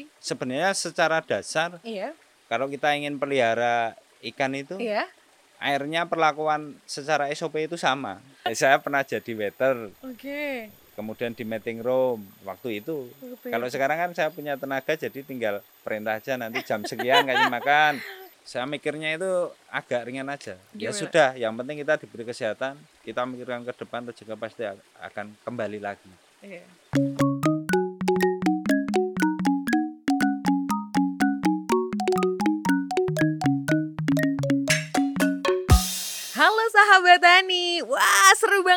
[0.00, 0.04] Budi?
[0.18, 2.14] Sebenarnya secara dasar Iya.
[2.46, 5.06] kalau kita ingin pelihara ikan itu Iya.
[5.58, 8.22] airnya perlakuan secara SOP itu sama.
[8.48, 10.70] Saya pernah jadi waiter, Oke.
[10.94, 13.10] kemudian di meeting room waktu itu.
[13.42, 17.98] Kalau sekarang kan saya punya tenaga jadi tinggal perintah aja nanti jam sekian kasih makan.
[18.42, 19.28] Saya mikirnya itu
[19.68, 20.56] agak ringan aja.
[20.72, 20.96] Ya Gimana?
[20.96, 24.64] sudah, yang penting kita diberi kesehatan, kita mikirkan ke depan rezeki pasti
[24.96, 26.08] akan kembali lagi.
[26.40, 26.64] Iya.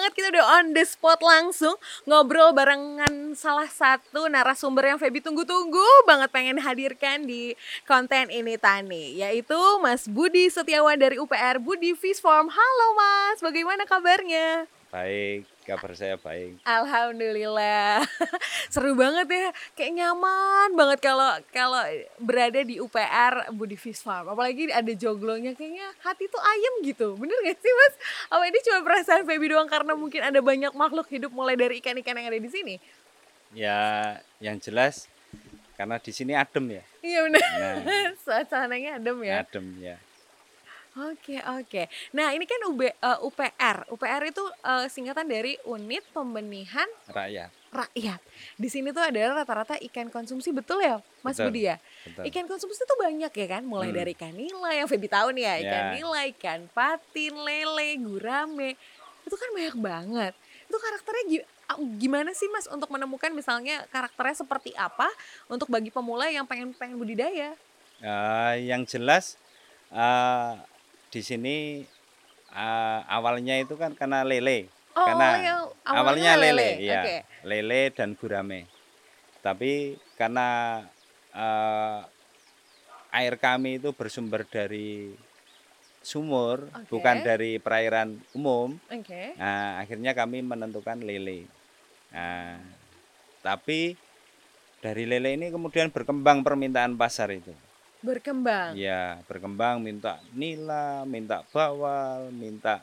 [0.01, 1.77] Banget kita udah on the spot langsung
[2.09, 7.53] ngobrol barengan salah satu narasumber yang Feby tunggu-tunggu banget pengen hadirkan di
[7.85, 13.85] konten ini Tani Yaitu Mas Budi Setiawan dari UPR Budi Fish Farm Halo Mas, bagaimana
[13.85, 14.65] kabarnya?
[14.91, 16.59] Baik, kabar saya baik.
[16.67, 18.03] Alhamdulillah.
[18.75, 19.49] Seru banget ya.
[19.71, 21.79] Kayak nyaman banget kalau kalau
[22.19, 24.27] berada di UPR Budi Fish Farm.
[24.27, 27.15] Apalagi ada joglonya kayaknya hati tuh ayem gitu.
[27.15, 27.95] Bener gak sih Mas?
[28.35, 32.19] Apa ini cuma perasaan Feby doang karena mungkin ada banyak makhluk hidup mulai dari ikan-ikan
[32.19, 32.75] yang ada di sini?
[33.55, 35.07] Ya, yang jelas
[35.79, 36.83] karena di sini adem ya.
[36.99, 37.41] Iya bener.
[37.41, 37.75] Nah,
[38.27, 39.47] Suasananya adem ya.
[39.47, 39.95] adem ya.
[40.91, 41.87] Oke oke.
[42.11, 42.91] Nah ini kan UB, eh,
[43.23, 43.87] UPR.
[43.87, 47.47] UPR itu eh, singkatan dari Unit Pembenihan Rakyat.
[47.71, 48.19] Rakyat.
[48.59, 51.47] Di sini tuh adalah rata-rata ikan konsumsi betul ya, Mas Betul.
[51.47, 51.79] Budi ya?
[52.03, 52.23] Betul.
[52.27, 53.97] Ikan konsumsi itu banyak ya kan, mulai Hmm.
[53.97, 55.91] dari ikan nila yang Feby tahu nih ya, ikan Ya.
[55.95, 58.75] nila, ikan patin, lele, gurame.
[59.23, 60.33] Itu kan banyak banget.
[60.67, 61.47] Itu karakternya gi-
[61.97, 65.07] gimana sih Mas untuk menemukan misalnya karakternya seperti apa
[65.47, 67.55] untuk bagi pemula yang pengen pengen budidaya?
[68.03, 69.39] Eh, yang jelas
[69.87, 70.53] eh,
[71.11, 71.83] di sini
[72.55, 74.71] eh, awalnya itu kan karena lele.
[74.91, 77.03] Oh, Karena yang awalnya lele, ya.
[77.03, 77.17] Oke.
[77.47, 78.67] lele dan gurame.
[79.39, 80.79] Tapi karena
[81.31, 81.99] eh,
[83.11, 85.15] air kami itu bersumber dari
[86.01, 86.91] sumur, Oke.
[86.91, 88.75] bukan dari perairan umum.
[88.89, 89.35] Oke.
[89.37, 91.47] Nah, akhirnya kami menentukan lele.
[92.11, 92.59] Nah,
[93.45, 93.95] tapi
[94.81, 97.53] dari lele ini kemudian berkembang permintaan pasar itu.
[98.01, 98.73] Berkembang.
[98.73, 102.81] Ya, berkembang minta nila, minta bawal, minta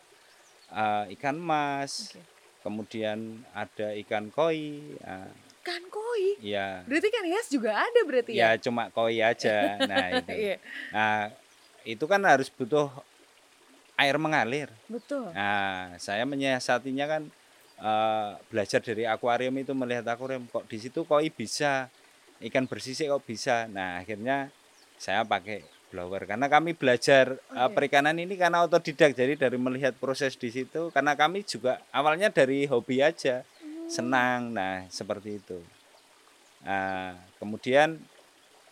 [0.71, 2.23] eh, ikan mas, Oke.
[2.63, 4.95] kemudian ada ikan koi.
[5.03, 5.27] ah,
[5.63, 6.39] Ikan koi.
[6.39, 8.55] ya, Berarti kan hias juga ada berarti ya?
[8.55, 9.83] ya cuma koi aja.
[9.83, 10.31] Nah, itu.
[10.31, 10.57] Iya,
[10.95, 11.35] Nah,
[11.83, 12.87] itu kan harus butuh
[13.99, 14.71] air mengalir.
[14.87, 15.35] betul.
[15.35, 17.23] Nah, saya menyiasatinya kan
[17.83, 21.91] eh, belajar dari akuarium itu melihat akuarium kok di situ koi bisa
[22.39, 23.67] ikan bersisik kok bisa.
[23.67, 24.55] Nah, akhirnya
[24.99, 27.75] saya pakai blower karena kami belajar eh, Oke.
[27.75, 29.17] perikanan ini karena otodidak.
[29.17, 33.89] Jadi dari melihat proses di situ karena kami juga awalnya dari hobi aja, Hmm.
[33.89, 34.41] senang.
[34.53, 35.59] Nah, seperti itu.
[36.63, 37.97] Nah, kemudian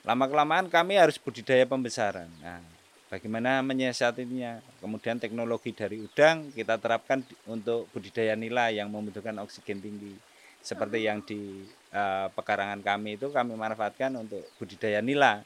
[0.05, 2.29] lama-kelamaan kami harus budidaya pembesaran.
[2.45, 2.61] Nah,
[3.09, 4.61] bagaimana menyiasatinya?
[4.79, 10.15] Kemudian teknologi dari udang kita terapkan untuk budidaya nila yang membutuhkan oksigen tinggi.
[10.63, 11.65] Seperti yang di
[11.95, 15.43] eh, pekarangan kami itu kami manfaatkan untuk budidaya nila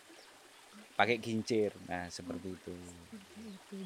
[1.00, 1.72] pakai kincir.
[1.88, 2.74] Nah, seperti itu.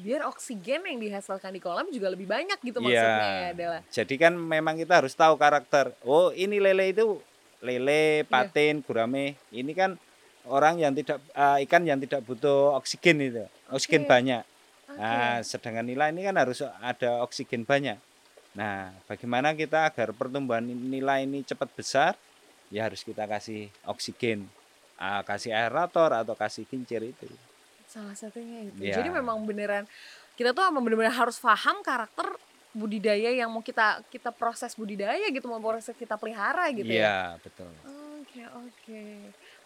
[0.03, 2.91] Biar oksigen yang dihasilkan di kolam juga lebih banyak gitu Iya.
[2.91, 3.81] maksudnya ya adalah.
[3.87, 5.95] Jadi kan memang kita harus tahu karakter.
[6.03, 7.15] Oh, ini lele itu
[7.63, 7.63] Iya.
[7.63, 9.39] lele, patin, gurame.
[9.55, 9.95] Ini kan
[10.43, 13.47] orang yang tidak eh, ikan yang tidak butuh oksigen itu.
[13.71, 14.11] Oksigen Oke.
[14.11, 14.43] banyak.
[14.91, 14.99] Oke.
[14.99, 17.95] Nah, sedangkan nila ini kan harus ada oksigen banyak.
[18.59, 22.13] Nah, bagaimana kita agar pertumbuhan nila ini cepat besar?
[22.71, 24.51] Ya harus kita kasih oksigen.
[24.95, 27.27] Ah, kasih aerator atau kasih kincir itu.
[27.85, 28.79] Salah satunya itu.
[28.79, 29.03] Iya.
[29.03, 29.83] Jadi memang beneran
[30.35, 32.27] kita tuh emang bener-bener harus paham karakter
[32.75, 37.07] budidaya yang mau kita kita proses budidaya gitu mau proses kita pelihara gitu ya.
[37.07, 37.71] Iya, betul.
[38.19, 39.03] Oke oke.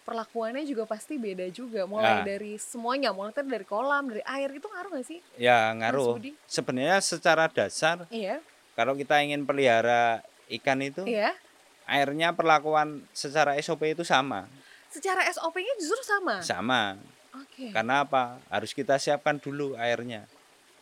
[0.05, 1.85] Perlakuannya juga pasti beda juga.
[1.85, 2.25] Mulai Nah.
[2.25, 5.19] dari semuanya, mulai dari kolam, dari air itu ngaruh gak sih?
[5.37, 6.17] Ya, ngaruh.
[6.45, 8.41] Sebenarnya secara dasar Iya.
[8.73, 11.33] kalau kita ingin pelihara ikan itu Iya.
[11.85, 14.45] airnya perlakuan secara SOP itu sama
[14.89, 16.41] Secara SOP-nya justru sama.
[16.41, 16.97] sama
[17.37, 17.69] Oke.
[17.69, 20.25] karena apa harus kita siapkan dulu airnya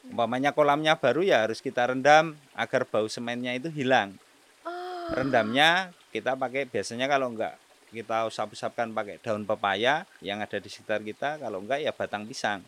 [0.08, 4.16] umpamanya kolamnya baru ya harus kita rendam agar bau semennya itu hilang
[4.64, 5.12] Oh.
[5.12, 11.00] rendamnya kita pakai biasanya kalau enggak kita usap-usapkan pakai daun pepaya yang ada di sekitar
[11.02, 12.64] kita kalau enggak ya batang pisang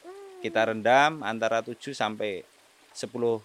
[0.00, 0.40] Hmm.
[0.40, 2.44] kita rendam antara 7 sampai
[2.92, 3.40] 10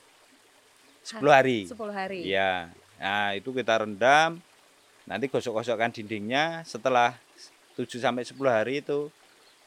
[1.02, 2.20] 10 hari 10 hari.
[2.26, 2.68] Iya.
[3.00, 4.44] Nah, itu kita rendam.
[5.10, 7.18] Nanti gosok-gosokkan dindingnya setelah
[7.74, 9.10] 7 sampai 10 hari itu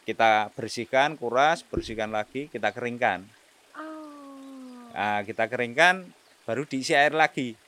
[0.07, 3.27] kita bersihkan, kuras, bersihkan lagi, kita keringkan.
[3.75, 4.95] Oh.
[4.95, 6.07] Nah, kita keringkan
[6.47, 7.59] baru diisi air lagi.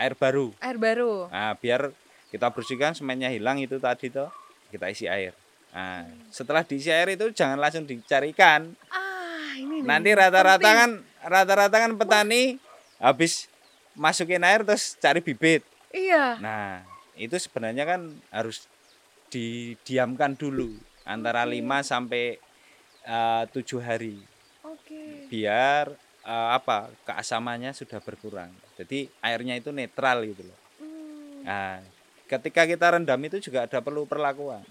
[0.00, 0.56] Air baru.
[0.64, 1.28] Air baru.
[1.28, 1.92] Nah, biar
[2.32, 4.32] kita bersihkan semennya hilang itu tadi tuh.
[4.72, 5.30] kita isi air.
[5.70, 6.02] Nah,
[6.34, 8.74] setelah diisi air itu jangan langsung dicari ikan.
[8.90, 10.90] Ah, ini Nanti rata-rata kan
[11.22, 12.58] rata-rata kan petani
[12.98, 13.46] habis
[13.94, 15.62] masukin air terus cari bibit.
[15.94, 16.42] Iya.
[16.42, 16.82] Nah,
[17.14, 18.00] itu sebenarnya kan
[18.34, 18.66] harus
[19.30, 20.74] didiamkan dulu
[21.06, 22.38] antara 5 sampai
[23.04, 24.18] eh, tujuh hari
[24.64, 25.28] Oke.
[25.30, 25.92] biar
[26.24, 28.50] eh, apa keasamannya sudah berkurang.
[28.74, 30.58] Jadi airnya itu netral gitu loh.
[30.82, 31.78] Hmm, Nah,
[32.26, 34.64] ketika kita rendam itu juga ada perlu perlakuan.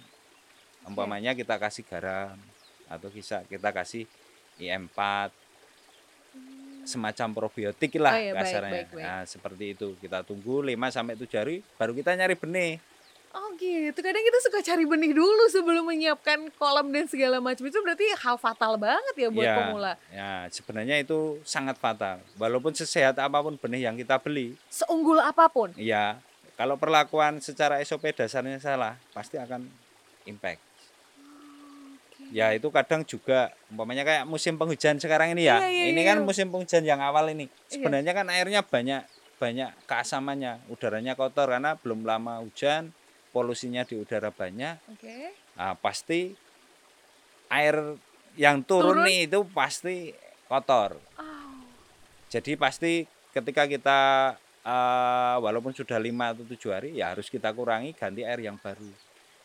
[0.83, 2.35] Umpamanya kita kasih garam
[2.91, 4.03] atau bisa kita kasih
[4.59, 5.31] IM4
[6.83, 8.73] semacam probiotik lah Oh iya, baik, kasarnya.
[8.73, 9.03] baik, baik.
[9.03, 9.87] Nah, seperti itu.
[9.97, 12.73] Kita tunggu 5 sampai 7 hari baru kita nyari benih.
[13.33, 13.97] Oh gitu.
[13.97, 18.37] Kadang kita suka cari benih dulu sebelum menyiapkan kolam dan segala macam itu berarti hal
[18.37, 19.93] fatal banget ya buat Ya, pemula.
[20.07, 22.21] Ya, sebenarnya itu sangat fatal.
[22.35, 25.73] Walaupun sesehat apa pun benih yang kita beli, Seunggul apa pun.
[25.73, 26.21] ya
[26.53, 29.65] kalau perlakuan secara SOP dasarnya salah, pasti akan
[30.23, 30.61] impact.
[32.33, 35.61] Ya itu kadang juga umpamanya kayak musim penghujan sekarang ini ya.
[35.61, 36.17] Iya, iya, ini iya.
[36.17, 37.45] kan musim penghujan yang awal ini.
[37.45, 37.77] Iya.
[37.77, 39.05] Sebenarnya kan airnya banyak
[39.37, 42.89] banyak keasamannya, udaranya kotor karena belum lama hujan,
[43.29, 44.81] polusinya di udara banyak.
[44.97, 45.37] Oke.
[45.53, 46.33] Nah, pasti
[47.53, 48.01] air
[48.33, 49.05] yang turun, Turun?
[49.05, 50.09] nih itu pasti
[50.49, 50.97] kotor.
[51.21, 51.61] Oh.
[52.33, 53.99] Jadi pasti ketika kita
[54.65, 58.89] eh, walaupun sudah lima atau tujuh hari ya harus kita kurangi ganti air yang baru.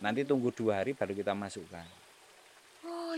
[0.00, 1.97] Nanti tunggu dua hari baru kita masukkan.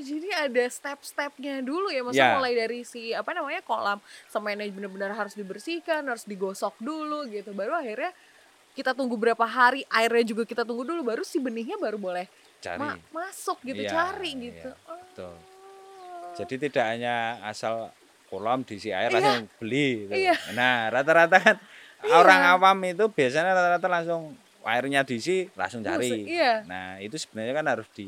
[0.01, 2.37] Jadi ada step-stepnya dulu ya, maksudnya Ya.
[2.37, 7.51] mulai dari si apa namanya kolam semennya benar-benar harus dibersihkan, harus digosok dulu gitu.
[7.51, 8.11] Baru akhirnya
[8.71, 12.25] kita tunggu berapa hari, airnya juga kita tunggu dulu, baru si benihnya baru boleh
[12.59, 12.79] Cari.
[12.79, 14.71] ma- masuk gitu, Iya, cari iya, gitu.
[14.85, 14.97] Oh.
[14.97, 15.35] betul.
[16.33, 17.91] Jadi tidak hanya asal
[18.27, 19.17] kolam diisi air Iya.
[19.19, 20.07] langsung beli.
[20.07, 20.15] gitu.
[20.15, 20.35] Iya.
[20.55, 21.57] Nah rata-rata kan
[22.01, 22.15] Iya.
[22.15, 24.23] orang awam itu biasanya rata-rata langsung
[24.63, 26.31] airnya diisi langsung Langsung, cari.
[26.31, 26.63] iya.
[26.65, 28.07] Nah itu sebenarnya kan harus di,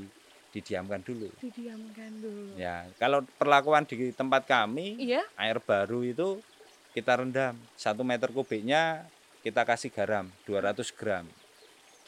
[0.52, 1.28] didiamkan dulu.
[1.40, 2.54] Didiamkan dulu.
[2.60, 5.24] Ya kalau perlakuan di tempat kami Iya.
[5.40, 6.38] air baru itu
[6.92, 9.08] kita rendam satu meter kubiknya
[9.42, 11.24] kita kasih garam 200 gram.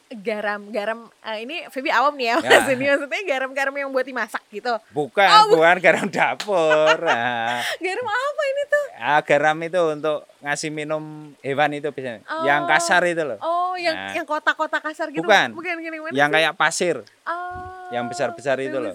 [0.06, 2.60] Garam, garam eh, ini Feby awam nih ya, Ya.
[2.70, 4.70] Ini maksudnya garam-garam yang buat dimasak gitu.
[4.92, 6.98] Bukan, Oh, bukan garam dapur.
[7.08, 8.84] Nah, Garam apa ini tuh?
[8.96, 11.02] ah, garam itu untuk ngasih minum
[11.40, 12.20] hewan itu biasanya.
[12.44, 12.68] Yang Oh.
[12.68, 13.38] kasar itu loh.
[13.40, 14.12] Oh, yang Nah.
[14.12, 15.24] yang kotak-kotak kasar gitu.
[15.24, 15.50] Bukan.
[15.50, 16.36] Bukan gini mana yang sih?
[16.36, 16.96] kayak pasir.
[17.24, 18.94] Oh, yang besar-besar itu yang loh.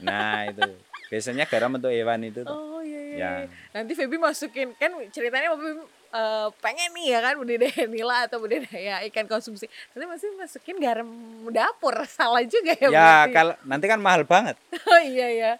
[0.00, 0.62] Nah, itu.
[1.04, 2.50] Biasanya garam untuk hewan itu tuh.
[2.50, 3.14] Oh iya iya.
[3.14, 3.30] Ya.
[3.42, 3.46] iya.
[3.72, 5.52] Nanti Feby masukin kan ceritanya
[6.14, 9.66] Eh, pengen nih ya kan budidaya nila atau budidaya ikan konsumsi.
[9.90, 11.10] Nanti masih masukin garam
[11.50, 11.90] dapur.
[12.14, 12.86] Salah juga ya.
[12.86, 13.34] Ya, berarti.
[13.34, 14.54] kalau nanti kan mahal banget.
[14.94, 15.52] Oh iya ya.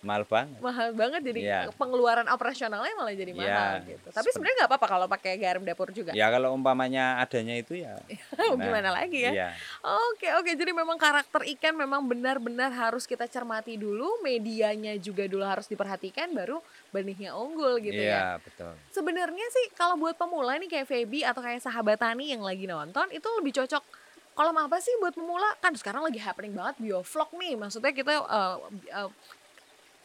[0.00, 0.60] Mahal banget.
[0.64, 1.60] Mahal banget jadi Ya.
[1.76, 4.08] pengeluaran operasionalnya malah jadi mahal Ya, gitu.
[4.08, 6.16] Tapi sebenarnya nggak apa-apa kalau pakai garam dapur juga.
[6.16, 8.00] Ya kalau umpamanya adanya itu ya.
[8.56, 9.32] Gimana lagi ya?
[9.32, 9.48] Iya.
[9.84, 15.44] Oke oke jadi memang karakter ikan memang benar-benar harus kita cermati dulu medianya juga dulu
[15.44, 16.64] harus diperhatikan baru
[16.96, 18.40] benihnya unggul gitu ya.
[18.40, 18.72] Iya, betul.
[18.96, 23.04] Sebenarnya sih kalau buat pemula nih kayak Feby atau kayak sahabat Tani yang lagi nonton
[23.12, 23.84] itu lebih cocok
[24.32, 25.52] kolam apa sih buat pemula?
[25.60, 27.60] Kan sekarang lagi happening banget biovlog nih.
[27.60, 28.56] Maksudnya kita uh,
[28.96, 29.10] uh,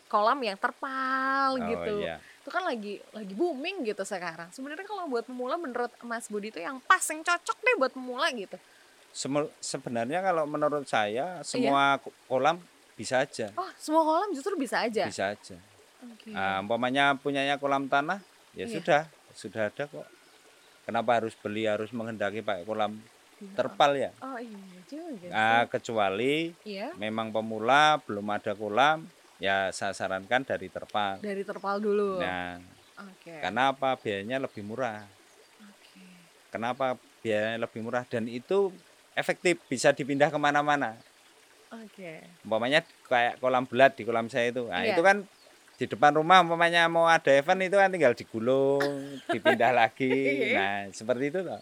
[0.05, 1.93] kolam yang terpal Oh, gitu.
[2.01, 2.17] iya.
[2.41, 4.49] Itu kan lagi lagi booming gitu sekarang.
[4.49, 8.29] Sebenarnya kalau buat pemula menurut Mas Budi itu yang pas yang cocok deh buat pemula
[8.31, 8.57] gitu.
[9.09, 10.91] Semel- sebenarnya kalau menurut Iya.
[10.91, 12.59] saya semua ko- kolam
[12.93, 15.07] bisa aja, Oh, semua kolam justru bisa aja.
[15.07, 15.57] bisa aja.
[16.05, 16.29] Oke.
[16.29, 18.19] Nah, umpamanya punyanya kolam tanah,
[18.53, 18.75] ya Iya.
[18.75, 19.01] sudah,
[19.33, 20.05] sudah ada kok.
[20.85, 23.01] Kenapa harus beli, harus menghendaki pakai kolam
[23.41, 23.51] Iya.
[23.53, 24.11] terpal ya?
[24.21, 25.27] Oh iya juga.
[25.27, 31.19] Nah, kecuali Iya, memang pemula belum ada kolam, ya saya sarankan dari terpal.
[31.19, 32.17] dari terpal dulu.
[32.17, 32.59] Nah,
[33.01, 33.35] Oke.
[33.39, 33.95] karena apa?
[33.95, 35.03] Biayanya lebih murah.
[35.61, 36.03] Oke.
[36.49, 38.71] Kenapa biayanya lebih murah dan itu
[39.13, 40.95] efektif bisa dipindah ke mana-mana.
[41.67, 42.23] Oke.
[42.41, 44.63] Umpamanya kayak kolam belat di kolam saya itu.
[44.65, 44.95] Nah, Iya.
[44.95, 45.27] itu kan
[45.75, 48.79] di depan rumah umpamanya mau ada event itu kan tinggal digulung,
[49.35, 50.07] dipindah lagi.
[50.07, 50.55] Iya.
[50.55, 51.59] Nah, seperti itu toh.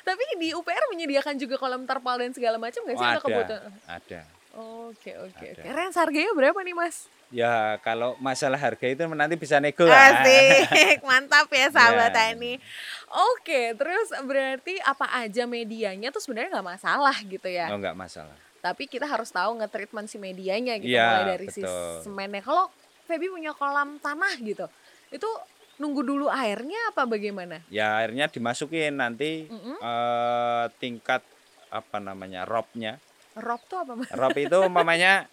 [0.00, 3.72] Tapi di UPR menyediakan juga kolam terpal dan segala macam nggak sih Oh, ada, kebutuhan?
[3.84, 4.20] ada.
[4.60, 5.68] Oke oke oke.
[5.68, 7.08] Range harganya berapa nih mas?
[7.30, 10.26] Ya, kalau masalah harga itu nanti bisa nego lah.
[10.26, 12.34] Asik, mantap ya sahabat Ya.
[12.34, 12.58] Tani.
[13.06, 17.70] Oke, terus berarti apa aja medianya tuh sebenarnya nggak masalah gitu ya.
[17.70, 18.34] Oh, enggak masalah.
[18.60, 22.02] Tapi kita harus tahu nge-treatment si medianya gitu Iya, mulai dari si betul.
[22.02, 22.42] semennya.
[22.42, 22.66] Kalau
[23.06, 24.66] Feby punya kolam tanah gitu,
[25.10, 25.30] itu
[25.78, 27.62] nunggu dulu airnya apa bagaimana?
[27.70, 29.78] Ya, akhirnya dimasukin nanti Mm-mm.
[29.78, 31.22] eh, tingkat
[31.70, 32.42] apa namanya?
[32.42, 32.98] robnya.
[33.38, 34.08] Rob tuh apa mas?
[34.10, 35.30] Rob itu umpamanya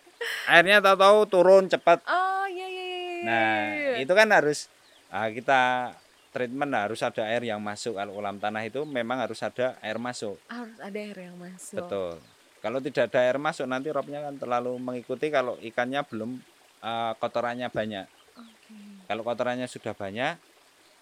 [0.50, 2.02] airnya tahu-tahu turun cepat.
[2.06, 2.98] Oh iya iya iya.
[3.02, 3.94] iya, Nah, iya.
[4.02, 4.70] itu kan harus
[5.10, 5.94] ah, kita
[6.30, 10.38] treatment harus ada air yang masuk kalau kolam tanah itu memang harus ada air masuk.
[10.50, 11.82] harus ada air yang masuk.
[11.82, 12.22] Betul.
[12.62, 16.38] Kalau tidak ada air masuk nanti robnya kan terlalu mengikuti kalau ikannya belum
[16.82, 18.06] uh, kotorannya banyak.
[18.38, 18.78] Oke.
[19.10, 20.38] Kalau kotorannya sudah banyak,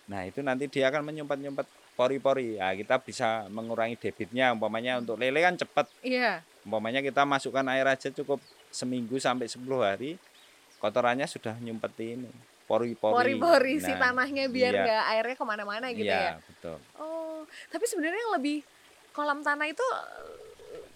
[0.07, 2.59] nah itu nanti dia akan menyumpat-nyumpat pori-pori.
[2.59, 4.51] Nah, kita bisa mengurangi debitnya.
[4.51, 5.87] Umpamanya untuk lele kan cepat.
[6.03, 6.43] Iya.
[6.65, 8.41] Umpamanya kita masukkan air aja cukup
[8.73, 10.17] seminggu sampai 10 hari,
[10.81, 12.29] kotorannya sudah nyumpeti ini
[12.65, 13.37] pori-pori.
[13.37, 14.99] Pori-pori si Nah, tanahnya biar iya.
[15.13, 16.41] airnya ke mana-mana gitu iya, ya.
[16.41, 16.77] betul.
[16.97, 18.57] Oh, tapi sebenarnya yang lebih
[19.13, 19.85] kolam tanah itu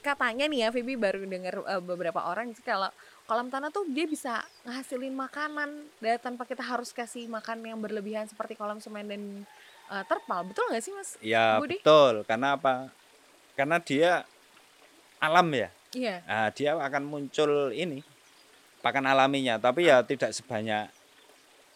[0.02, 2.90] katanya nih ya, Vivi baru dengar eh, beberapa orang sih kalau
[3.30, 5.70] kolam tanah tuh dia bisa ngasilin makanan
[6.02, 9.22] dan tanpa kita harus kasih makan yang berlebihan seperti kolam semen dan
[9.94, 10.50] eh, terpal.
[10.50, 11.10] Betul nggak sih, Mas?
[11.22, 11.78] Ya Budi?
[11.80, 12.26] betul.
[12.26, 12.90] Karena apa?
[13.54, 14.26] Karena dia
[15.20, 15.70] alam ya.
[15.94, 16.16] Iya.
[16.26, 18.02] Nah, dia akan muncul ini
[18.80, 20.88] pakan alaminya, tapi ya tidak sebanyak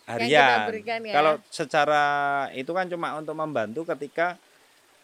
[0.08, 0.68] harian.
[0.68, 1.14] berikan ya.
[1.16, 2.04] Kalau secara
[2.56, 4.36] itu kan cuma untuk membantu ketika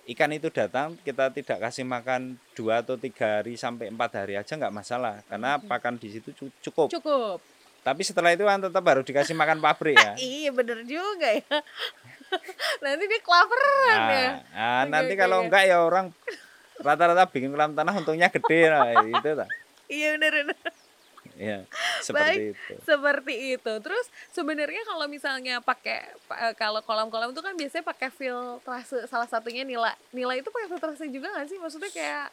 [0.10, 4.58] ikan itu datang kita tidak kasih makan dua atau tiga hari sampai empat hari aja
[4.58, 6.90] nggak masalah karena pakan di situ cu- cukup.
[6.90, 7.38] Cukup.
[7.80, 10.14] Tapi setelah itu kan tetap baru dikasih makan pabrik ya.
[10.20, 11.48] Iya, bener juga ya.
[12.84, 13.96] Nanti dia kelaparan ya.
[13.96, 16.12] Nah, nah, Oke, nanti kalau enggak ya orang
[16.80, 19.50] rata-rata bikin kolam tanah untungnya gede nah, itu tak.
[19.86, 20.58] Iya bener bener.
[21.40, 21.64] Ya,
[22.06, 22.74] seperti itu.
[22.84, 23.74] Seperti itu.
[23.80, 29.24] Terus sebenarnya kalau misalnya pakai pa- eh, kalau kolam-kolam itu kan biasanya pakai filtrase salah
[29.26, 29.96] satunya nila.
[30.12, 31.58] Nila itu pakai filtrase juga nggak sih?
[31.58, 32.28] Maksudnya kayak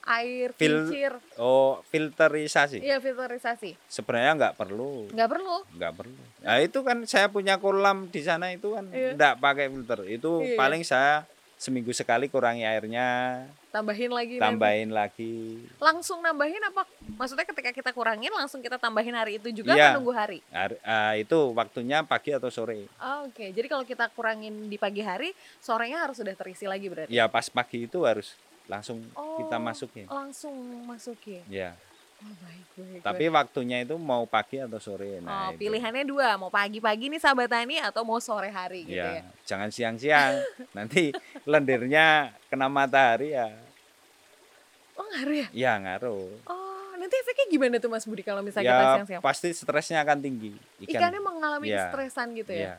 [0.00, 1.12] air Fil- kincir.
[1.36, 2.80] Oh, filterisasi.
[2.80, 3.76] Iya, filterisasi.
[3.84, 5.12] Sebenarnya enggak perlu.
[5.12, 5.56] Nggak perlu.
[5.76, 6.22] Enggak perlu.
[6.40, 9.12] Nah, itu kan saya punya kolam di sana itu kan Iya.
[9.12, 10.00] enggak pakai filter.
[10.08, 10.56] Itu Iya.
[10.56, 11.28] paling saya
[11.60, 14.44] seminggu sekali kurangi airnya, Tambahin lagi nanti.
[14.44, 15.34] tambahin lagi.
[15.78, 16.82] Langsung nambahin apa?
[17.12, 19.94] Maksudnya ketika kita kurangin langsung kita tambahin hari itu juga Iya.
[19.94, 20.38] atau nunggu hari?
[20.48, 22.90] Hari- ah, itu waktunya pagi atau sore.
[22.96, 27.08] Oh, Oke, jadi kalau kita kurangin di pagi hari, sorenya harus sudah terisi lagi berarti.
[27.08, 28.34] Ya pas pagi itu harus
[28.66, 28.98] langsung
[29.38, 29.62] kita Oh.
[29.62, 30.06] masukin.
[30.06, 31.46] Langsung masukin.
[31.46, 31.78] Ya.
[32.20, 33.00] Oh, baik, baik.
[33.00, 33.34] Tapi baik.
[33.34, 35.16] waktunya itu mau pagi atau sore.
[35.16, 35.58] oh, Nah, itu.
[35.58, 39.20] pilihannya dua, mau pagi-pagi nih sahabat tani atau mau sore hari gitu ya.
[39.20, 40.32] Ya, jangan siang-siang.
[40.76, 41.10] Nanti
[41.44, 42.06] lendirnya
[42.46, 43.48] kena matahari ya.
[44.94, 45.48] Oh, ngaruh ya?
[45.50, 46.28] Ya ngaruh.
[46.44, 46.60] Oh,
[46.94, 49.22] nanti efeknya gimana tuh Mas Budi kalau misalnya kita Ya siang-siang?
[49.24, 50.52] pasti stresnya akan tinggi.
[50.78, 50.92] Ikan.
[50.92, 51.88] Ikannya mengalami Ya.
[51.88, 52.60] stresan gitu ya?
[52.60, 52.74] Ya.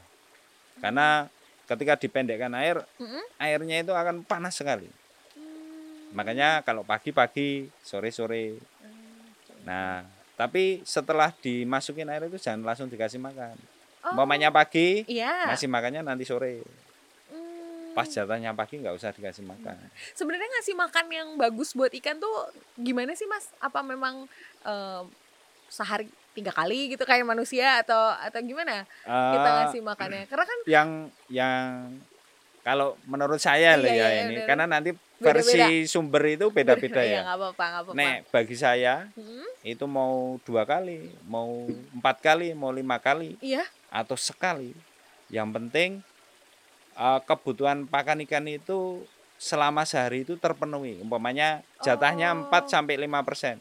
[0.77, 1.25] Karena
[1.65, 3.25] ketika dipendekkan air, Mm-mm.
[3.38, 4.86] airnya itu akan panas sekali.
[5.33, 6.13] Hmm.
[6.13, 8.62] Makanya kalau pagi-pagi, sore-sore.
[9.63, 10.01] Nah,
[10.33, 13.53] tapi setelah dimasukin air itu jangan langsung dikasih makan.
[14.01, 15.53] Oh, Umpamanya pagi, Iya.
[15.53, 16.65] ngasih makannya nanti sore.
[17.29, 17.93] Hmm.
[17.93, 19.77] Pas jatahnya pagi nggak usah dikasih makan.
[20.11, 23.53] Sebenarnya ngasih makan yang bagus buat ikan tuh gimana sih Mas?
[23.57, 24.25] Apa memang
[24.63, 25.05] em,
[25.69, 30.23] sehari tiga kali gitu kayak manusia atau atau gimana kita Eh, ngasih makannya?
[30.25, 30.89] Karena kan yang
[31.29, 31.93] yang
[32.61, 34.45] kalau menurut saya Iya, loh ya iya, ini bener.
[34.45, 37.21] karena nanti versi sumber itu beda-beda Iya ya.
[37.23, 37.91] nggak apa-apa apa-apa.
[37.93, 43.65] Nek bagi saya Hmm, itu mau dua kali, mau empat kali, mau lima kali Iya.
[43.87, 44.73] atau sekali.
[45.27, 45.89] Yang penting
[46.93, 49.01] eh, kebutuhan pakan ikan itu
[49.35, 50.99] selama sehari itu terpenuhi.
[50.99, 52.45] Umpamanya jatahnya Oh.
[52.45, 53.57] 4 sampai 5 persen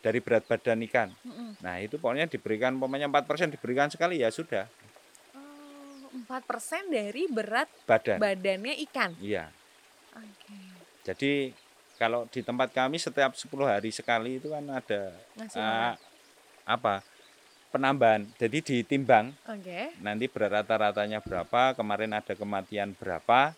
[0.00, 1.08] dari berat badan ikan.
[1.20, 1.58] mm-mm.
[1.60, 4.66] Nah itu pokoknya diberikan umpamanya 4 persen diberikan sekali ya sudah
[6.16, 8.16] Empat persen dari berat badan.
[8.16, 9.12] badannya ikan.
[9.20, 9.52] Iya.
[10.16, 10.56] Oke.
[11.04, 11.52] Jadi
[12.00, 15.96] kalau di tempat kami setiap 10 hari sekali itu kan ada makan.
[16.64, 17.04] apa
[17.76, 18.24] penambahan.
[18.40, 19.92] Jadi ditimbang Oke.
[20.00, 23.52] nanti berat rata-ratanya berapa, kemarin ada kematian berapa,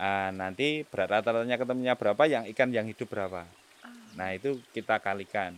[0.00, 3.44] ah, nanti berat rata-ratanya ketemunya berapa, yang ikan yang hidup berapa.
[3.84, 3.92] Ah.
[4.16, 5.52] Nah itu kita kalikan.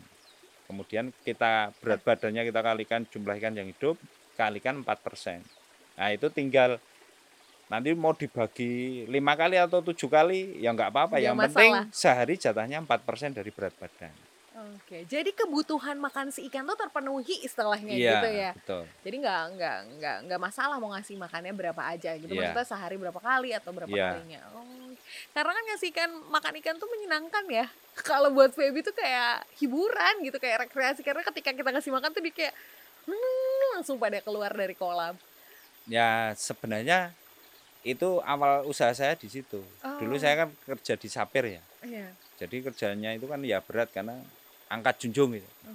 [0.66, 3.94] Kemudian kita berat badannya kita kalikan jumlah ikan yang hidup,
[4.34, 5.61] kalikan 4%.
[5.98, 6.80] Nah itu tinggal
[7.72, 11.88] nanti mau dibagi lima kali atau tujuh kali ya nggak apa-apa yang penting masalah.
[11.88, 14.12] sehari jatahnya 4% dari berat badan
[14.62, 15.02] Oke.
[15.08, 18.50] Jadi kebutuhan makan si ikan tuh terpenuhi istilahnya iya gitu ya.
[18.54, 22.30] betul Jadi nggak nggak nggak nggak masalah mau ngasih makannya berapa aja gitu.
[22.30, 22.52] Iya.
[22.52, 24.20] Maksudnya sehari berapa kali atau berapa Iya.
[24.20, 24.40] kalinya.
[24.54, 24.92] Oh.
[25.32, 27.66] Karena kan ngasih ikan makan ikan tuh menyenangkan ya.
[28.08, 32.22] Kalau buat Feby tuh kayak hiburan gitu kayak rekreasi karena ketika kita ngasih makan tuh
[32.22, 32.54] dia kayak
[33.08, 35.16] hmm, langsung pada keluar dari kolam.
[35.84, 37.10] Ya sebenarnya
[37.82, 39.58] itu awal usaha saya di situ
[39.98, 40.20] dulu Oh.
[40.20, 42.06] saya kan kerja di sapir ya Iya.
[42.36, 44.22] jadi kerjanya itu kan ya berat karena
[44.68, 45.50] angkat junjung gitu.
[45.66, 45.74] Oh,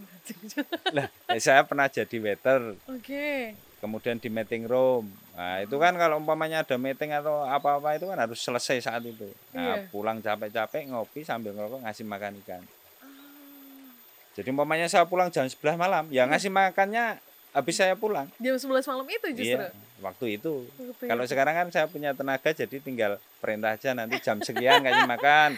[0.96, 3.54] lah ya saya pernah jadi waiter Oke.
[3.78, 8.18] kemudian di meeting room nah itu kan kalau umpamanya ada meeting atau apa-apa itu kan
[8.18, 9.92] harus selesai saat itu nah Iya.
[9.92, 12.64] pulang capek-capek ngopi sambil ngerokok ngasih makan ikan
[12.98, 13.92] Ah.
[14.34, 17.20] jadi umpamanya saya pulang jam 11 malam ya ngasih makannya
[17.52, 19.60] habis saya pulang Jam 11 malam itu justru.
[19.60, 20.70] iya waktu itu
[21.02, 25.52] kalau sekarang kan saya punya tenaga jadi tinggal perintah aja nanti jam sekian ngasih makan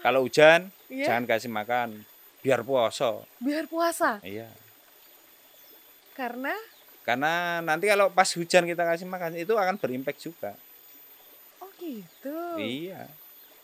[0.00, 1.12] Kalau hujan Iya.
[1.12, 1.88] jangan kasih makan
[2.40, 3.20] biar puasa.
[3.36, 4.16] Biar puasa.
[4.24, 4.48] Iya.
[6.16, 6.56] Karena
[7.00, 10.52] Karena nanti kalau pas hujan kita kasih makan itu akan berimpact juga.
[11.60, 12.36] oh gitu.
[12.56, 13.08] Iya.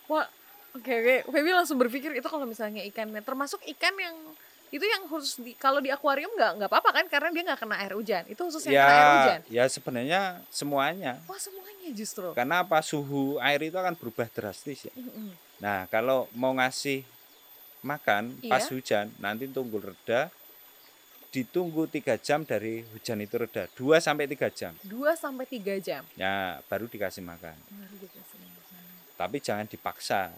[0.09, 0.29] Wah,
[0.73, 1.17] oke oke.
[1.33, 4.17] Feby langsung berpikir itu kalau misalnya ikannya termasuk ikan yang
[4.69, 7.77] itu yang khusus di kalau di akuarium nggak nggak apa-apa kan karena dia nggak kena
[7.79, 8.23] air hujan.
[8.27, 9.41] Itu khusus yang Ya, kena air hujan.
[9.49, 11.13] ya sebenarnya semuanya.
[11.25, 12.29] Wah semuanya justru.
[12.35, 12.79] Karena apa?
[12.81, 14.95] Suhu air itu akan berubah drastis ya.
[14.95, 15.31] Mm-mm.
[15.57, 17.07] Nah, kalau mau ngasih
[17.81, 18.71] makan pas Iya.
[18.73, 20.29] hujan, nanti tunggu reda.
[21.27, 24.73] Ditunggu tiga jam dari hujan itu reda, 2 sampai 3 jam.
[24.81, 26.01] Dua sampai tiga jam.
[26.17, 27.53] Ya, baru dikasih makan.
[27.69, 28.83] Baru dikasih makan.
[29.15, 30.33] Tapi jangan dipaksa.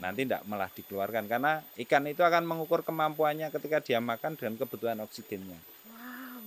[0.00, 4.96] Nanti tidak malah dikeluarkan karena ikan itu akan mengukur kemampuannya ketika dia makan dengan kebutuhan
[5.04, 5.60] oksigennya.
[5.92, 6.40] Wow.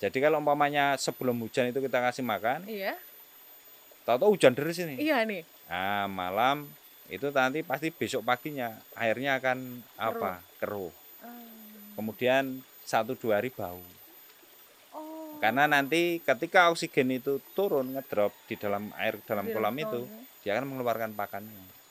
[0.00, 2.96] Jadi kalau umpamanya sebelum hujan itu kita kasih makan, Iya.
[4.08, 4.96] tahu-tahu hujan deras ini.
[4.96, 5.44] Iya nih.
[5.68, 6.64] Nah, malam
[7.12, 10.40] itu nanti pasti besok paginya airnya akan apa?
[10.56, 10.88] Keruh.
[11.20, 11.28] Ah.
[12.00, 13.80] Kemudian satu dua hari bau.
[14.96, 15.36] Oh.
[15.44, 20.40] Karena nanti ketika oksigen itu turun ngedrop di dalam air dalam kolam itu, kolam.
[20.40, 21.83] dia akan mengeluarkan pakannya.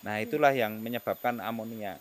[0.00, 0.06] Hmm.
[0.08, 2.00] Nah, itulah yang menyebabkan amonia.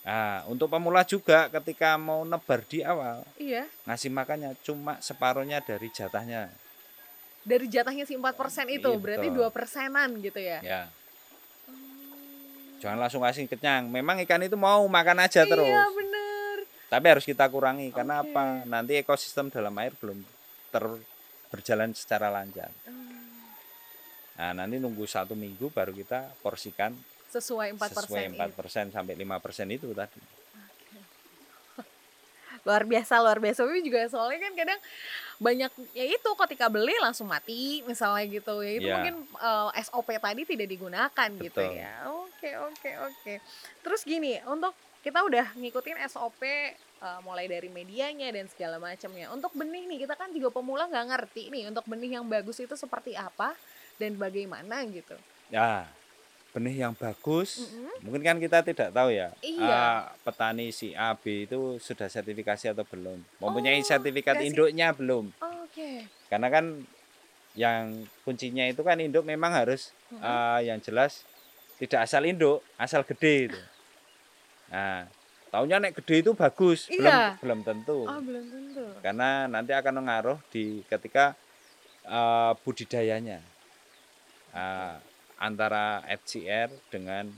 [0.00, 3.68] Nah, untuk pemula juga ketika mau nebar di awal, Iya.
[3.84, 6.48] ngasih makannya cuma separuhnya dari jatahnya.
[7.44, 10.60] Dari jatahnya si 4% itu Iya, berarti dua persenan gitu ya.
[10.60, 10.82] Ya,
[11.68, 11.76] Oh.
[12.80, 13.92] jangan langsung kasih kenyang.
[13.92, 15.68] Memang ikan itu mau makan aja terus.
[15.68, 16.56] Iya bener.
[16.88, 18.32] Tapi harus kita kurangi karena Oke.
[18.32, 18.64] apa?
[18.64, 20.24] Nanti ekosistem dalam air belum
[20.72, 20.84] ter
[21.52, 22.72] berjalan secara lancar.
[22.88, 23.09] Hmm.
[24.40, 26.96] Nah, nanti nunggu satu minggu baru kita porsikan
[27.28, 28.40] Sesuai 4% sesuai itu.
[28.40, 30.16] 4% sampai 5% itu tadi.
[32.66, 33.68] Luar biasa, luar biasa.
[33.68, 34.80] Tapi juga soalnya kan kadang
[35.40, 38.92] banyak ya itu ketika beli langsung mati misalnya gitu ya itu Iya.
[38.96, 41.80] mungkin eh, SOP tadi tidak digunakan gitu Betul.
[41.80, 43.34] ya oke oke oke
[43.80, 46.68] terus gini untuk kita udah ngikutin SOP eh,
[47.24, 51.48] mulai dari medianya dan segala macamnya untuk benih nih kita kan juga pemula nggak ngerti
[51.48, 53.56] nih untuk benih yang bagus itu seperti apa
[54.00, 55.12] dan bagaimana gitu
[55.50, 55.84] Ya,
[56.50, 57.58] benih yang bagus.
[57.60, 57.90] Mm-mm.
[58.00, 59.34] Mungkin kan kita tidak tahu ya.
[59.40, 59.66] Iya.
[59.68, 63.18] ah, petani si A B itu sudah sertifikasi atau belum.
[63.36, 65.34] Mempunyai Oh, sertifikat kasih- induknya belum.
[65.36, 65.90] oke
[66.26, 66.86] Karena kan
[67.52, 67.90] yang
[68.22, 70.22] kuncinya itu kan induk memang harus Mm-mm.
[70.22, 71.26] ah, yang jelas
[71.76, 73.60] tidak asal induk, asal gede itu.
[74.70, 75.10] Nah,
[75.50, 76.96] taunya nek gede itu bagus, Iya.
[76.96, 77.98] belum belum tentu.
[78.06, 81.34] oh belum tentu Karena nanti akan mengaruh di ketika
[82.06, 83.42] ah, budidayanya.
[84.50, 84.98] Ah,
[85.36, 87.30] antara FCR dengan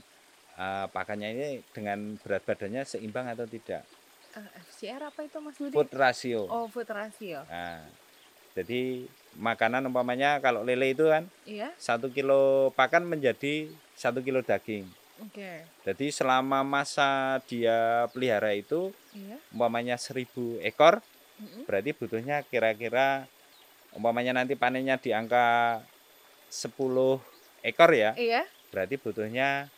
[0.55, 3.85] ah, pakannya ini dengan berat badannya seimbang atau tidak.
[4.33, 6.49] Eh, FCR apa itu Mas Budi Food ratio.
[6.49, 7.85] oh food ratio Nah,
[8.53, 14.89] jadi makanan umpamanya kalau lele itu kan iya satu kilo pakan menjadi satu kilo daging.
[15.21, 15.51] oke
[15.85, 20.97] Jadi selama masa dia pelihara itu iya umpamanya seribu ekor,
[21.37, 21.69] Mm-mm.
[21.69, 23.29] berarti butuhnya kira-kira
[23.93, 25.77] umpamanya nanti panennya di angka
[26.53, 27.17] 10
[27.65, 28.45] ekor ya, iya.
[28.69, 29.73] Berarti butuhnya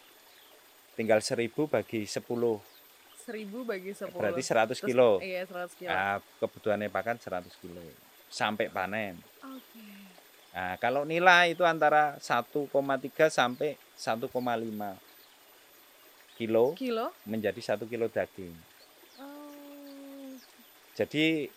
[0.99, 2.59] tinggal seribu bagi 10,
[3.15, 4.19] seribu bagi sepuluh.
[4.21, 5.09] Berarti 100 Terus- kilo.
[5.23, 5.89] iya 100 kilo.
[5.89, 7.79] Nah, kebutuhannya pakan 100 kilo.
[8.27, 9.15] Sampai panen.
[9.39, 9.83] oke.
[10.55, 14.95] Nah, kalau nilai itu antara 1,3 sampai 1,5
[16.35, 17.11] kilo kilo.
[17.23, 18.55] menjadi satu kilo daging.
[19.19, 20.31] oh.
[20.95, 21.47] Jadi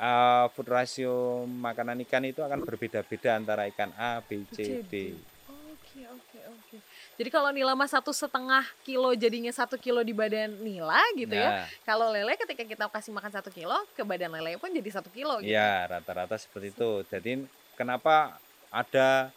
[0.00, 5.12] eh, food ratio makanan ikan itu akan berbeda-beda antara ikan A, B, C, D.
[5.46, 6.76] Oke oke oke.
[7.18, 11.50] Jadi kalau nila mah satu setengah kilo jadinya satu kilo di badan nila gitu ya.
[11.52, 15.12] Nah, Kalau lele ketika kita kasih makan satu kilo ke badan lele pun jadi satu
[15.12, 15.52] kilo gitu.
[15.52, 16.90] ya rata-rata seperti itu.
[17.06, 17.44] Jadi
[17.76, 18.40] kenapa
[18.72, 19.28] ada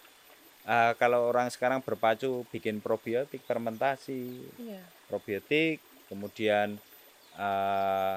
[0.64, 4.80] eh, kalau orang sekarang berpacu bikin probiotik fermentasi, Iya.
[5.10, 6.80] probiotik, kemudian
[7.36, 8.16] eh,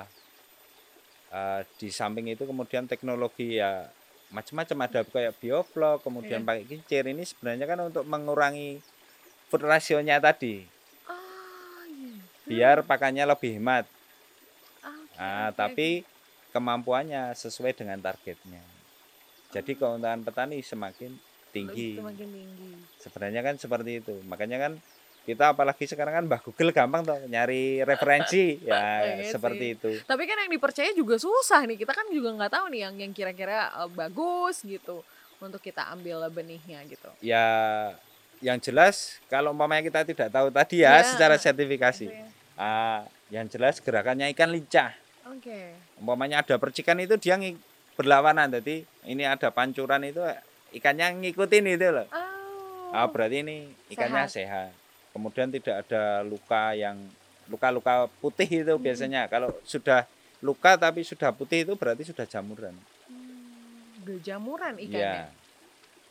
[1.36, 3.84] eh, di samping itu kemudian teknologi ya
[4.26, 6.48] macam-macam ada kayak bioflok, kemudian Iya.
[6.48, 8.80] pakai kincir ini sebenarnya kan untuk mengurangi
[9.46, 10.66] food rasionya tadi
[11.06, 12.50] Ah, gitu.
[12.50, 13.84] biar pakannya lebih hemat.
[14.82, 15.88] Oke, Nah, oke, tapi
[16.50, 18.64] kemampuannya sesuai dengan targetnya.
[19.54, 21.14] Jadi keuntungan petani semakin
[21.54, 21.96] tinggi.
[21.96, 22.70] Semakin tinggi.
[22.98, 24.14] Sebenarnya kan seperti itu.
[24.26, 24.72] Makanya kan
[25.26, 29.90] kita apalagi sekarang kan Mbah Google gampang tuh nyari referensi ya Iya seperti itu.
[30.06, 31.82] Tapi kan yang dipercaya juga susah nih.
[31.82, 35.02] Kita kan juga nggak tahu nih yang yang kira-kira eh, bagus gitu
[35.42, 37.10] untuk kita ambil benihnya gitu.
[37.18, 37.44] Ya
[38.38, 41.10] yang jelas kalau umpamanya kita tidak tahu tadi ya Iya.
[41.10, 42.06] secara sertifikasi.
[42.06, 42.26] Ya.
[42.56, 44.94] Ah, yang jelas gerakannya ikan lincah.
[45.26, 45.74] Oke.
[45.98, 47.34] Umpamanya ada percikan itu dia
[47.98, 48.46] berlawanan.
[48.62, 50.22] Jadi ini ada pancuran itu
[50.70, 52.06] ikannya ngikutin itu loh.
[52.14, 54.85] Oh, ah, berarti ini ikannya sehat.
[55.16, 57.00] Kemudian tidak ada luka yang
[57.48, 58.84] luka-luka putih itu Hmm.
[58.84, 59.24] biasanya.
[59.32, 60.04] Kalau sudah
[60.44, 62.76] luka tapi sudah putih itu berarti sudah jamuran.
[63.08, 65.32] Hmm, jamuran ikannya.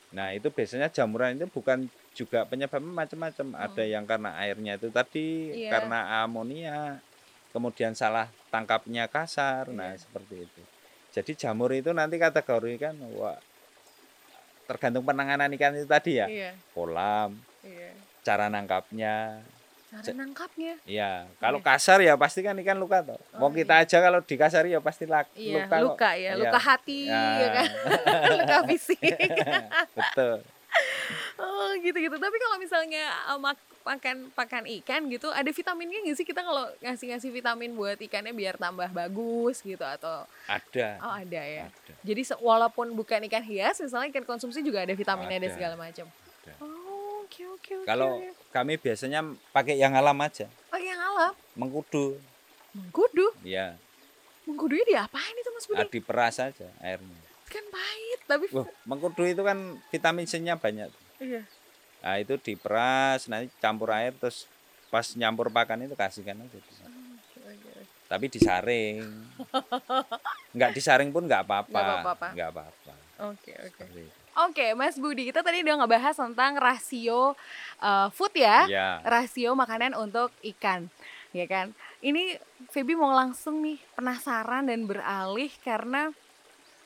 [0.09, 1.85] Nah, itu biasanya jamuran itu bukan
[2.17, 3.47] juga penyebabnya macam-macam.
[3.61, 3.93] Ada Hmm.
[3.93, 5.69] yang karena airnya itu tadi, Iya.
[5.69, 6.97] karena amonia,
[7.53, 9.69] kemudian salah tangkapnya kasar.
[9.69, 10.01] Nah, Iya.
[10.01, 10.61] seperti itu.
[11.13, 13.37] Jadi jamur itu nanti kategori kan wah
[14.65, 16.25] tergantung penanganan ikan itu tadi ya.
[16.25, 16.51] Iya.
[16.73, 17.91] Kolam, Iya.
[18.25, 19.45] Cara nangkapnya.
[19.93, 20.73] Cara nangkapnya.
[20.83, 21.67] Iya, kalau Iya.
[21.69, 23.15] kasar ya pasti kan ikan luka toh.
[23.31, 25.71] Oh, Mau kita aja kalau dikasari ya pasti lak, Iya, luka.
[25.71, 25.83] kok.
[25.85, 26.41] luka ya, Iya.
[26.41, 27.23] luka hati Ya.
[27.39, 27.69] ya kan.
[28.41, 28.99] luka fisik.
[29.97, 30.43] Betul.
[31.37, 32.17] Oh gitu-gitu.
[32.17, 36.67] Tapi kalau misalnya uh, mak- makan pakan ikan gitu, ada vitaminnya nggak sih kita kalau
[36.81, 40.99] ngasih-ngasih vitamin buat ikannya biar tambah bagus gitu atau Ada.
[40.99, 41.69] oh ada ya.
[41.69, 41.93] Ada.
[42.01, 45.55] Jadi walaupun bukan ikan hias, misalnya ikan konsumsi juga ada vitaminnya dan Ada.
[45.55, 46.07] segala macam.
[46.43, 46.53] Ada.
[46.59, 46.84] Oh
[47.35, 47.85] oke oke oke.
[47.85, 48.31] Kalau oke.
[48.49, 49.19] kami biasanya
[49.51, 52.15] pakai yang alam aja, oh yang alam, mengkudu.
[52.71, 53.75] mengkudu, Ya,
[54.47, 55.79] mengkudunya diapain itu Mas Budi?
[55.79, 57.19] ah, diperas aja airnya.
[57.45, 59.57] Kan pahit tapi Wah, mengkudu itu kan
[59.91, 60.87] vitamin C-nya banyak.
[61.19, 61.43] iya.
[61.99, 64.45] Nah, itu diperas, nanti campur air terus
[64.87, 66.55] pas nyampur pakan itu kasihkan aja.
[66.55, 67.73] oke.
[68.05, 69.01] Tapi disaring.
[70.55, 71.73] Enggak disaring pun enggak apa-apa.
[71.73, 72.27] Nggak apa-apa.
[72.31, 72.93] Enggak apa-apa.
[73.27, 73.83] Oke oke.
[74.35, 77.39] Oke, Mas Budi, kita tadi udah ngebahas tentang rasio
[77.79, 78.99] uh, food ya, Ya.
[79.07, 80.91] rasio makanan untuk ikan,
[81.31, 81.71] ya kan?
[82.03, 82.35] Ini
[82.75, 86.11] Feby mau langsung nih penasaran dan beralih karena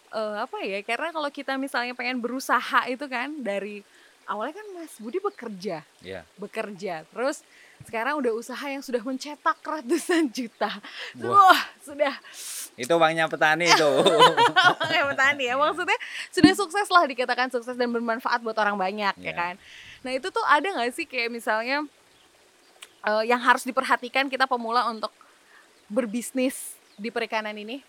[0.10, 0.82] eh, apa ya?
[0.86, 3.82] Karena kalau kita misalnya pengen berusaha itu kan dari
[4.30, 6.22] awalnya kan Mas Budi bekerja, Ya.
[6.38, 7.42] bekerja, terus
[7.82, 10.70] sekarang udah usaha yang sudah mencetak ratusan juta,
[11.18, 11.50] Wah.
[11.50, 12.14] wah sudah
[12.80, 13.92] Itu uangnya petani itu.
[14.90, 16.00] kayak petani ya maksudnya
[16.32, 19.34] sudah sukses lah dikatakan sukses dan bermanfaat buat orang banyak ya Iya.
[19.36, 19.56] kan
[20.00, 21.84] nah itu tuh ada nggak sih kayak misalnya
[23.04, 25.12] eh, yang harus diperhatikan kita pemula untuk
[25.88, 27.84] berbisnis di perikanan ini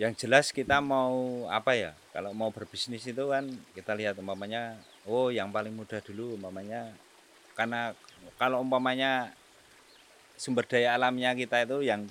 [0.00, 3.44] yang jelas kita mau apa ya kalau mau berbisnis itu kan
[3.76, 6.88] kita lihat umpamanya oh yang paling mudah dulu umpamanya
[7.52, 7.92] karena
[8.40, 9.28] kalau umpamanya
[10.34, 12.08] sumber daya alamnya kita itu yang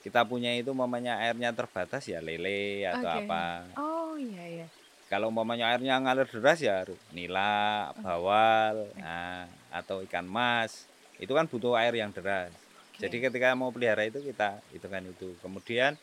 [0.00, 3.20] kita punya itu umpamanya airnya terbatas ya lele atau Oke.
[3.26, 3.44] apa
[3.76, 4.66] oh iya iya
[5.12, 10.88] kalau umpamanya airnya ngalir deras ya nila bawal nah, atau ikan mas
[11.20, 12.52] itu kan butuh air yang deras
[13.00, 13.08] Oke.
[13.08, 15.32] jadi ketika mau pelihara itu kita itu kan itu.
[15.40, 15.96] Kemudian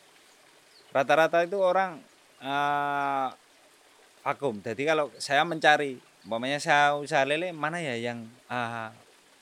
[0.90, 2.02] rata-rata itu orang
[2.42, 3.28] eh,
[4.26, 4.58] vakum.
[4.58, 8.90] Jadi kalau saya mencari, umpamanya saya usaha lele, mana ya yang eh,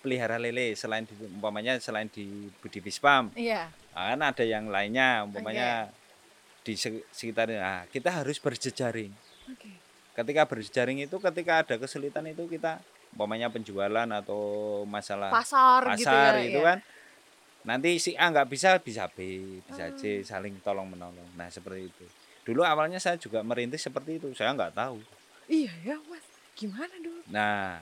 [0.05, 5.25] pelihara lele selain di, umpamanya selain di Budi Bispam, iya Ah, kan ada yang lainnya,
[5.25, 5.89] umpamanya
[6.61, 7.49] di se- sekitar.
[7.49, 9.13] Nah, kita harus berjejaring.
[9.49, 9.71] oke
[10.17, 12.81] Ketika berjejaring itu, ketika ada kesulitan itu kita,
[13.17, 14.41] umpamanya penjualan atau
[14.85, 16.69] masalah pasar, gitu pasar ya itu iya.
[16.69, 16.79] kan
[17.65, 19.19] nanti si A nggak bisa bisa B
[19.65, 19.97] bisa Hmm.
[19.97, 22.05] C saling tolong menolong nah seperti itu
[22.45, 25.01] dulu awalnya saya juga merintis seperti itu saya nggak tahu
[25.49, 26.23] iya ya mas
[26.55, 27.81] gimana dulu nah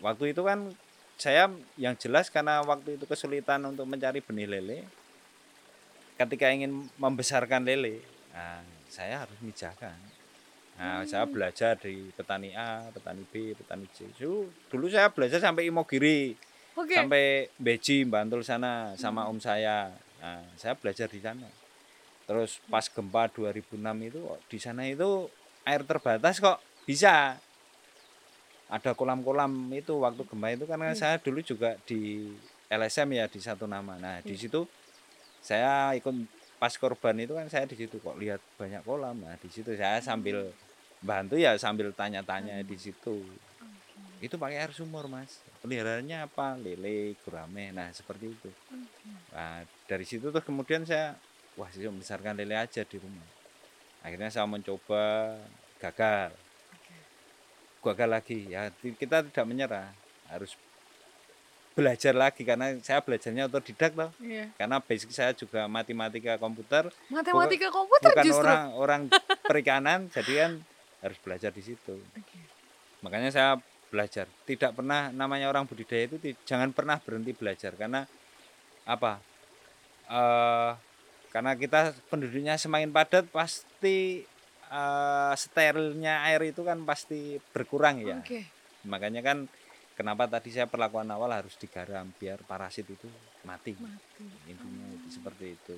[0.00, 0.72] waktu itu kan
[1.20, 1.46] saya
[1.78, 4.88] yang jelas karena waktu itu kesulitan untuk mencari benih lele
[6.14, 8.00] ketika ingin membesarkan lele
[8.30, 9.96] nah, saya harus mijakan
[10.74, 11.30] nah saya Hmm.
[11.30, 14.10] belajar dari petani A petani B petani C.
[14.12, 16.34] Dulu- dulu saya belajar sampai Imogiri
[16.74, 16.90] oke.
[16.90, 19.94] sampai Beji Bantul sana sama om saya.
[20.18, 21.46] Nah, saya belajar di sana.
[22.26, 23.70] Terus pas gempa 2006
[24.02, 25.30] itu oh, di sana itu
[25.62, 27.38] air terbatas kok bisa.
[28.66, 30.98] Ada kolam-kolam itu waktu gempa itu karena Hmm.
[30.98, 32.34] saya dulu juga di
[32.66, 33.94] LSM ya di satu nama.
[33.94, 34.40] Nah di Hmm.
[34.40, 34.60] situ
[35.44, 36.16] saya ikut
[36.56, 39.20] pas korban itu kan saya di situ kok lihat banyak kolam.
[39.20, 40.48] Nah di situ saya sambil
[41.04, 42.64] bantu ya sambil tanya-tanya Hmm.
[42.64, 43.20] di situ.
[44.24, 45.44] Itu pakai air sumur mas.
[45.60, 46.56] Peliharaannya apa?
[46.56, 47.76] Lele gurame.
[47.76, 48.48] Nah seperti itu.
[49.36, 51.12] Nah dari situ terus kemudian saya
[51.60, 53.28] wah saya membesarkan lele aja di rumah.
[54.00, 55.36] Akhirnya saya mencoba
[55.76, 56.32] gagal.
[57.84, 58.48] Gagal lagi.
[58.48, 59.92] Ya kita tidak menyerah.
[60.32, 60.56] Harus
[61.74, 64.46] belajar lagi karena saya belajarnya otodidak loh Iya.
[64.54, 66.86] karena basic saya juga matematika komputer.
[67.10, 68.46] Matematika komputer bukan justru?
[68.46, 69.02] orang orang
[69.50, 70.52] perikanan jadi kan
[71.02, 71.98] harus belajar di situ.
[71.98, 72.38] Oke.
[73.02, 73.50] makanya saya
[73.92, 74.24] belajar.
[74.46, 77.76] Tidak pernah namanya orang budidaya itu jangan pernah berhenti belajar.
[77.76, 78.06] Karena
[78.86, 79.20] apa?
[80.08, 80.72] Eh
[81.28, 84.22] karena kita penduduknya semakin padat pasti
[84.70, 88.22] eh, sterilnya air itu kan pasti berkurang ya.
[88.22, 88.46] Oke.
[88.86, 89.38] Makanya kan
[89.94, 93.08] kenapa tadi saya perlakuan awal harus digaram biar parasit itu
[93.46, 93.74] mati?
[93.78, 94.26] Mati.
[94.50, 95.76] Intinya itu seperti itu.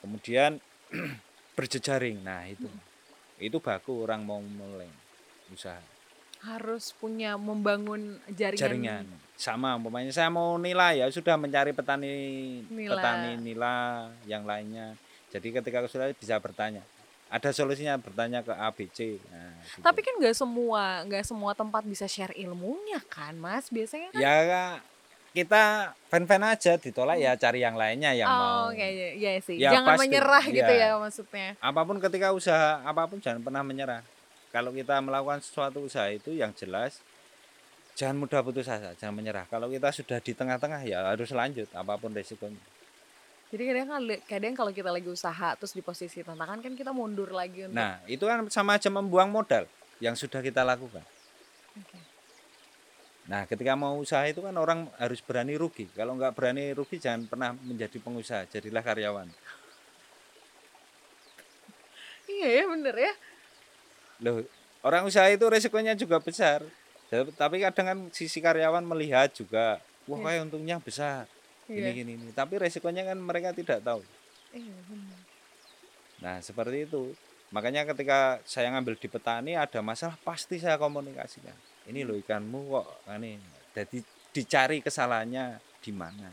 [0.00, 0.58] Kemudian
[1.56, 2.24] berjejaring.
[2.24, 2.68] Nah itu.
[3.36, 4.88] Itu baku orang mau mulai
[5.52, 5.80] usaha.
[6.44, 9.04] Harus punya membangun jaringan, jaringan.
[9.36, 12.12] Sama umpamanya saya mau nila ya sudah mencari petani
[12.68, 12.96] Nila.
[12.96, 14.96] petani nila yang lainnya.
[15.32, 16.80] Jadi ketika sudah bisa bertanya
[17.26, 19.82] ada solusinya bertanya ke ABC nah, gitu.
[19.82, 23.66] Tapi kan nggak semua nggak semua tempat bisa share ilmunya kan, Mas.
[23.66, 24.34] Biasanya kan ya
[25.32, 29.60] kita fan-fan aja ditolak ya cari yang lainnya yang Oh, mau kayak iya sih.
[29.60, 30.02] Ya, Jangan pasti.
[30.08, 30.88] menyerah gitu Ya.
[30.88, 31.48] ya maksudnya.
[31.60, 34.00] apa pun ketika usaha apa pun jangan pernah menyerah
[34.48, 37.04] kalau kita melakukan sesuatu usaha itu yang jelas
[37.92, 42.00] jangan mudah putus asa jangan menyerah kalau kita sudah di tengah-tengah ya harus lanjut apa
[42.00, 42.56] pun resikonya
[43.46, 43.86] Jadi kadang
[44.26, 48.02] kadang kalau kita lagi usaha terus di posisi tantangan kan kita mundur lagi untuk nah
[48.10, 49.70] itu kan sama aja membuang modal
[50.02, 51.00] yang sudah kita lakukan
[51.78, 51.98] Oke.
[53.30, 57.30] nah ketika mau usaha itu kan orang harus berani rugi kalau nggak berani rugi jangan
[57.30, 59.30] pernah menjadi pengusaha jadilah karyawan
[62.26, 63.12] Iya ya bener ya.
[64.26, 64.42] loh
[64.82, 66.66] orang usaha itu resikonya juga besar
[67.38, 69.78] tapi kadang kan sisi karyawan melihat juga
[70.10, 70.24] wah Iya.
[70.34, 71.30] kayak untungnya besar
[71.66, 74.02] Ini gini ini tapi resikonya kan mereka tidak tahu.
[74.54, 74.74] Iya
[76.16, 77.12] nah seperti itu.
[77.54, 81.54] Makanya ketika saya ngambil di petani ada masalah pasti saya komunikasikan.
[81.86, 83.38] Ini loh ikanmu kok ini.
[83.70, 84.02] Jadi
[84.34, 86.30] dicari kesalahannya di mana?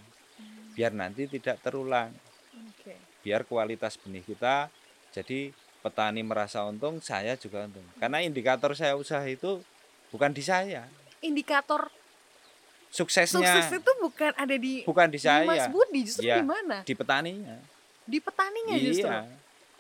[0.74, 2.10] Biar nanti tidak terulang.
[3.22, 4.68] Biar kualitas benih kita
[5.14, 5.54] jadi
[5.86, 7.86] petani merasa untung saya juga untung.
[8.02, 9.62] Karena indikator saya usaha itu
[10.10, 10.90] bukan di saya.
[11.22, 11.94] Indikator
[12.94, 16.38] suksesnya sukses itu bukan ada di, bukan di di Mas saya Budi justru Iya.
[16.38, 16.78] di mana?
[16.86, 17.58] di petaninya
[18.06, 19.10] Di petaninya justru.
[19.10, 19.26] iya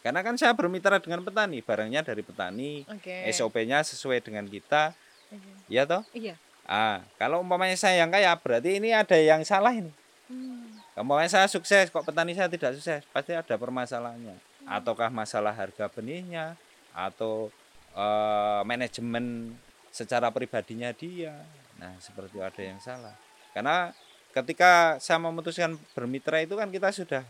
[0.04, 3.24] karena kan saya bermitra dengan petani barangnya dari petani Oke.
[3.30, 4.92] SOP-nya sesuai dengan kita
[5.30, 5.52] Oke.
[5.70, 6.34] ya toh Iya.
[6.66, 9.94] ah kalau umpamanya saya yang kaya berarti ini ada yang salah ini
[10.26, 10.74] Hmm.
[10.98, 14.34] umpamanya saya sukses kok petani saya tidak sukses pasti ada permasalahannya
[14.66, 16.58] ataukah masalah harga benihnya
[16.92, 17.54] atau
[17.94, 19.54] eh, manajemen
[19.88, 21.38] secara pribadinya dia
[21.84, 23.12] nah seperti ada yang salah.
[23.52, 23.92] Karena
[24.32, 27.28] ketika saya memutuskan bermitra itu kan kita sudah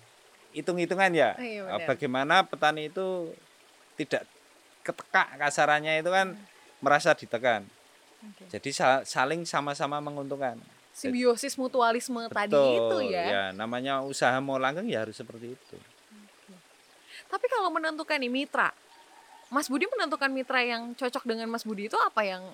[0.53, 1.33] hitung-hitungan ya.
[1.35, 1.87] Iya, Eh, benar.
[1.89, 3.33] bagaimana petani itu
[3.97, 4.29] tidak
[4.81, 6.37] ketekak kasarannya itu kan
[6.77, 7.65] merasa ditekan.
[8.23, 8.47] Oke.
[8.47, 10.55] jadi sa- saling sama-sama menguntungkan.
[10.95, 13.51] Simbiosis mutualisme tadi Betul, itu ya.
[13.51, 15.75] namanya usaha mau langgeng ya harus seperti itu.
[17.27, 18.71] Tapi kalau menentukan nih mitra,
[19.49, 22.47] Mas Budi menentukan mitra yang cocok dengan Mas Budi itu apa yang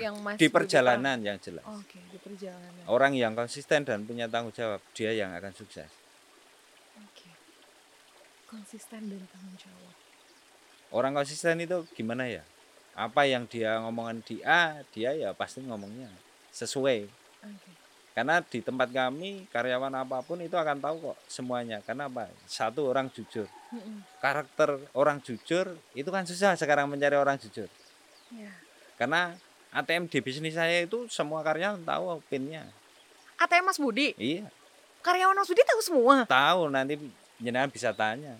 [0.00, 1.76] yang Mas di perjalanan yang jelas tahu?
[1.76, 2.84] Oke, di perjalanan.
[2.88, 5.90] orang yang konsisten dan punya tanggung jawab dia yang akan sukses
[6.96, 7.28] Oke.
[8.46, 9.92] Konsisten dan tanggung jawab.
[10.90, 12.40] orang konsisten itu gimana ya
[12.94, 16.06] apa yang dia ngomongin di A dia ya pasti ngomongnya
[16.48, 17.10] sesuai
[17.42, 17.70] Oke.
[18.14, 22.86] karena di tempat kami karyawan apa pun itu akan tahu kok semuanya karena apa satu
[22.86, 23.50] orang jujur
[24.22, 27.66] karakter orang jujur itu kan susah sekarang mencari orang jujur
[28.30, 28.50] Ya.
[28.96, 29.34] karena
[29.74, 32.62] ATM di bisnis saya itu semua karyawan tahu pinnya.
[33.42, 34.46] ATM Mas Budi, iya.
[35.02, 36.22] Karyawan Mas Budi tahu semua.
[36.30, 36.94] tahu nanti
[37.42, 38.38] jenengan bisa tanya.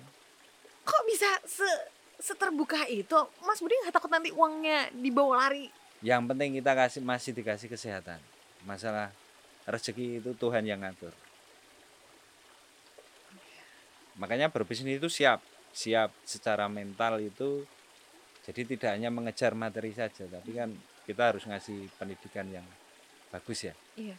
[0.87, 1.67] Kok bisa se
[2.23, 3.19] seterbuka itu?
[3.43, 5.67] Mas Budi nggak takut nanti uangnya dibawa lari?
[6.05, 8.21] yang penting kita kasih masih dikasih kesehatan.
[8.69, 9.09] Masalah
[9.65, 11.17] rezeki itu Tuhan yang ngatur.
[14.21, 15.41] Makanya berbisnis itu siap.
[15.73, 17.65] Siap secara mental itu
[18.45, 20.71] jadi tidak hanya mengejar materi saja tapi kan
[21.05, 22.67] kita harus ngasih pendidikan yang
[23.29, 24.17] bagus ya Iya.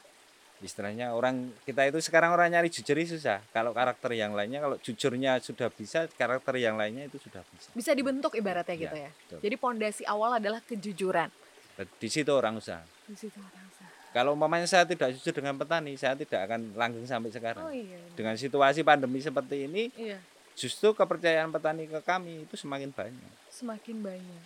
[0.60, 4.80] istilahnya orang kita itu sekarang orang nyari jujur itu susah kalau karakter yang lainnya kalau
[4.80, 9.10] jujurnya sudah bisa karakter yang lainnya itu sudah bisa Bisa dibentuk ibaratnya Iya, gitu ya.
[9.12, 9.40] betul.
[9.44, 11.30] Jadi pondasi awal adalah kejujuran.
[11.76, 13.90] di situ orang usaha Di situ orang usaha.
[14.16, 17.68] Kalau umpamanya saya tidak jujur dengan petani, saya tidak akan langgeng sampai sekarang.
[17.68, 18.00] Oh iya.
[18.00, 18.16] benar.
[18.16, 20.24] Dengan situasi pandemi seperti ini, Iya.
[20.56, 23.32] justru kepercayaan petani ke kami itu semakin banyak.
[23.52, 24.42] Semakin banyak.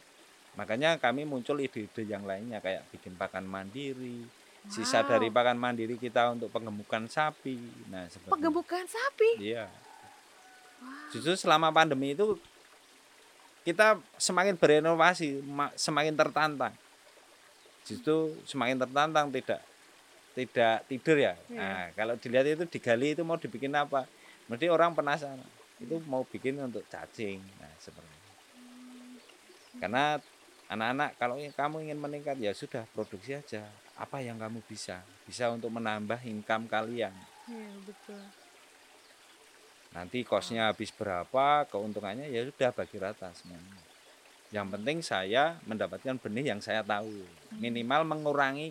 [0.59, 4.27] Makanya kami muncul ide-ide yang lainnya kayak bikin pakan mandiri,
[4.67, 5.15] sisa Wow.
[5.15, 7.55] dari pakan mandiri kita untuk penggemukan sapi.
[7.87, 9.39] Nah, seperti Penggemukan sapi.
[9.39, 9.71] Iya.
[11.15, 12.35] Justru selama pandemi itu
[13.63, 16.75] kita semakin berinovasi, ma- semakin tertantang.
[17.87, 19.63] Justru semakin tertantang tidak
[20.35, 21.33] tidak tidur ya.
[21.47, 21.55] Iya.
[21.55, 24.03] Nah, kalau dilihat itu digali itu mau dibikin apa?
[24.51, 25.39] Mesti orang penasaran.
[25.79, 27.39] Itu mau bikin untuk cacing.
[27.63, 28.31] Nah, seperti itu.
[29.79, 30.19] Karena
[30.69, 33.65] anak-anak kalau kamu ingin meningkat ya sudah produksi aja.
[33.97, 35.01] Apa yang kamu bisa?
[35.27, 37.11] Bisa untuk menambah income kalian.
[37.49, 38.21] Iya betul.
[39.89, 43.73] nanti kosnya habis berapa keuntungannya ya sudah bagi rata semuanya
[44.53, 47.25] yang penting saya mendapatkan benih yang saya tahu
[47.57, 48.69] minimal mengurangi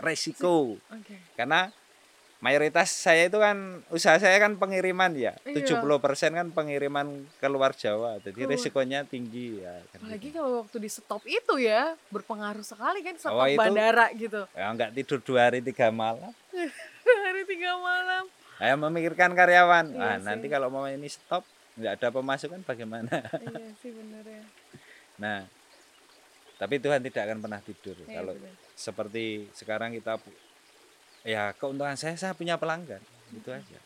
[0.00, 1.16] resiko Oke.
[1.36, 1.68] karena
[2.46, 3.58] mayoritas saya itu kan
[3.90, 5.34] usaha saya kan pengiriman ya.
[5.42, 5.66] Iya.
[5.66, 5.82] 70%
[6.30, 7.06] kan pengiriman
[7.36, 8.22] keluar Jawa.
[8.22, 8.54] Jadi Keluar.
[8.54, 9.74] risikonya tinggi ya.
[9.90, 10.36] kan Apalagi gitu.
[10.36, 14.46] kalau waktu di stop itu ya berpengaruh sekali kan stop Oh, itu- bandara gitu.
[14.52, 16.30] Ya enggak tidur dua hari tiga malam.
[17.26, 18.24] Hari tiga malam.
[18.56, 19.86] Saya memikirkan karyawan.
[19.88, 20.24] Iya Nah, sih.
[20.24, 21.42] nanti kalau mau ini stop
[21.74, 23.26] nggak ada pemasukan bagaimana?
[23.36, 24.42] iya sih bener ya.
[25.16, 25.38] Nah,
[26.56, 27.96] tapi Tuhan tidak akan pernah tidur.
[28.00, 28.54] Iya, kalau bener.
[28.72, 30.16] seperti sekarang kita
[31.26, 33.02] ya keuntungan saya saya punya pelanggan
[33.34, 33.78] itu aja.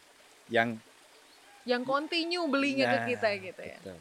[0.52, 0.76] Yang
[1.64, 3.78] Yang continue belinya Nah, ke kita gitu ya.
[3.80, 3.98] betul.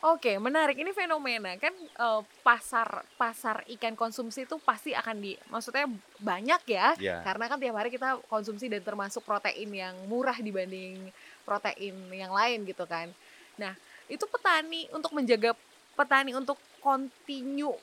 [0.00, 0.80] Oke, menarik.
[0.80, 5.84] Ini fenomena kan eh, pasar pasar ikan konsumsi itu pasti akan di, maksudnya
[6.16, 6.96] banyak ya.
[6.96, 7.20] Ya.
[7.20, 11.12] Karena kan tiap hari kita konsumsi dan termasuk protein yang murah dibanding
[11.44, 13.12] protein yang lain gitu kan.
[13.60, 13.76] Nah,
[14.08, 15.52] itu petani untuk menjaga
[15.92, 17.76] petani untuk continue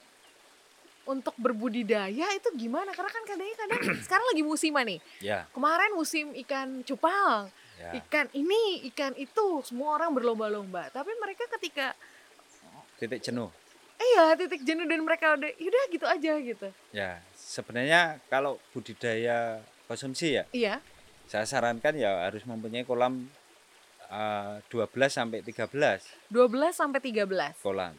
[1.07, 2.91] untuk berbudidaya itu gimana?
[2.91, 4.99] Karena kan kadang-kadang sekarang lagi musiman nih.
[5.19, 7.91] Ya, Kemarin musim ikan cupang, ya.
[8.03, 10.91] ikan ini, ikan itu, semua orang berlomba-lomba.
[10.91, 11.95] Tapi mereka ketika
[12.97, 13.53] Titik jenuh.
[13.97, 16.67] iya titik jenuh dan mereka udah yaudah gitu aja gitu.
[16.89, 20.81] Ya, sebenarnya kalau budidaya konsumsi ya, Iya.
[21.25, 23.29] saya sarankan ya harus mempunyai kolam
[24.07, 27.53] eh, 12 sampai 13 12 sampai 13.
[27.59, 27.93] kolam.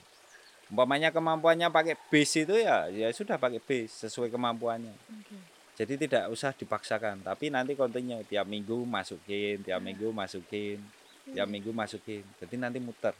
[0.68, 4.92] Umpamanya kemampuannya pakai base itu ya ya sudah pakai base sesuai kemampuannya.
[4.92, 5.36] Oke.
[5.78, 10.82] Jadi tidak usah dipaksakan, tapi nanti kontennya tiap minggu masukin, tiap minggu masukin,
[11.30, 12.26] tiap minggu masukin.
[12.42, 13.14] Jadi nanti muter.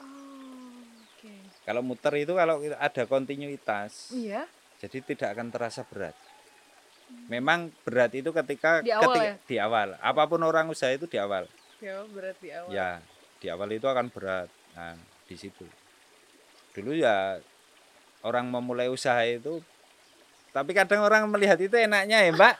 [0.00, 0.80] Oh.
[1.62, 4.48] Kalau muter itu kalau ada kontinuitas, Iya.
[4.80, 6.16] jadi tidak akan terasa berat.
[7.28, 9.34] Memang berat itu ketika Di awal ketika ya?
[9.44, 9.88] di awal.
[10.00, 11.44] Apa pun orang usaha itu di awal.
[11.78, 12.70] Ya berarti awal.
[12.72, 12.90] Ya,
[13.36, 14.48] di awal itu akan berat.
[14.72, 14.96] Nah,
[15.28, 15.68] di situ.
[16.72, 17.38] Dulu ya
[18.22, 19.60] orang memulai usaha itu
[20.52, 22.54] tapi kadang orang melihat itu enaknya ya, Mbak.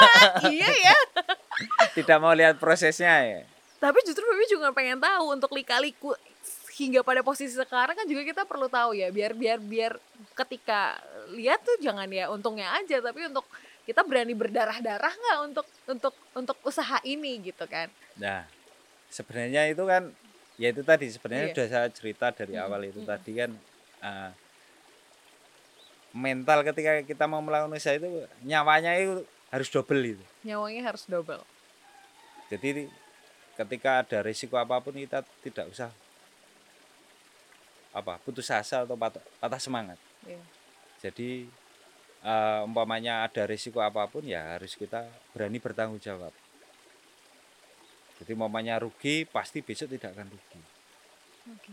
[0.52, 0.96] iya ya.
[1.96, 3.40] Tidak mau lihat prosesnya ya.
[3.80, 6.12] Tapi justru Bibi juga pengen tahu untuk lika-liku
[6.76, 10.00] hingga pada posisi sekarang kan juga kita perlu tahu ya biar biar biar
[10.32, 10.96] ketika
[11.36, 13.44] lihat tuh jangan ya untungnya aja tapi untuk
[13.84, 18.48] kita berani berdarah-darah nggak untuk untuk untuk usaha ini gitu kan Nah,
[19.12, 20.08] sebenarnya itu kan
[20.60, 21.52] ya itu tadi sebenarnya Iya.
[21.56, 23.08] sudah saya cerita dari Mm, awal itu mm.
[23.08, 23.50] tadi kan
[24.02, 24.30] eh,
[26.12, 28.06] mental ketika kita mau melakukan usaha itu
[28.42, 30.24] nyawanya itu harus double itu.
[30.42, 31.40] nyawanya harus double
[32.50, 32.90] Jadi
[33.54, 35.88] ketika ada risiko apa pun kita tidak usah
[37.90, 39.98] apa putus asa atau patah, patah semangat.
[40.22, 40.42] Iya.
[41.00, 41.46] Jadi
[42.20, 46.34] eh, umpamanya ada risiko apa pun ya harus kita berani bertanggung jawab.
[48.20, 50.60] Jadi umpamanya rugi pasti besok tidak akan rugi.
[51.50, 51.72] Oke.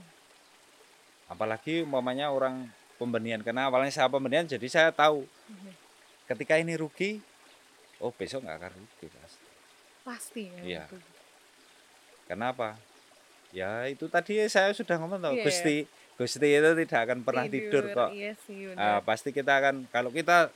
[1.28, 5.72] Apalagi umpamanya orang pembenihan karena awalnya saya pembenihan jadi saya tahu Oke.
[6.26, 7.20] ketika ini rugi
[8.00, 9.44] oh besok nggak akan rugi pasti.
[10.02, 10.84] pasti ya Iya.
[10.88, 10.98] itu.
[12.26, 12.80] Kenapa?
[13.52, 15.46] Ya itu tadi saya sudah ngomong tahu Iya.
[15.46, 15.78] Gusti
[16.18, 18.10] Gusti itu tidak akan pernah tidur, kok.
[18.10, 20.50] iya sih benar pasti kita akan kalau kita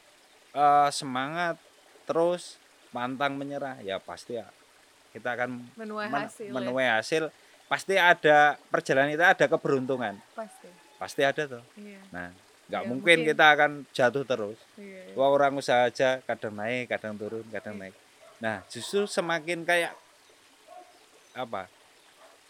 [0.51, 1.62] eh, semangat
[2.10, 2.58] terus
[2.89, 4.49] pantang menyerah ya pasti ya
[5.12, 6.91] kita akan menuai men- hasil ya.
[7.00, 7.24] hasil.
[7.67, 10.15] Pasti ada perjalanan kita ada keberuntungan.
[10.36, 10.67] Pasti.
[11.00, 12.00] Pasti ada tuh iya.
[12.12, 12.30] Nah
[12.67, 13.30] nggak Ya, mungkin, mungkin.
[13.32, 14.60] kita akan jatuh terus.
[14.80, 15.15] Iya, iya.
[15.19, 17.82] Wah, orang usaha aja kadang naik kadang turun kadang Iya.
[17.91, 17.95] naik.
[18.39, 19.91] Nah justru semakin kayak
[21.32, 21.67] apa?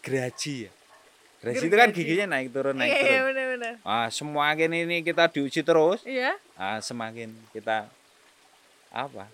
[0.02, 0.72] Geraji ya.
[1.42, 3.26] Geraji itu kan giginya naik turun naik iya iya turun.
[3.34, 6.38] benar-benar ah semakin ini kita diuji terus iya.
[6.54, 7.90] ah, semakin kita
[8.94, 9.26] apa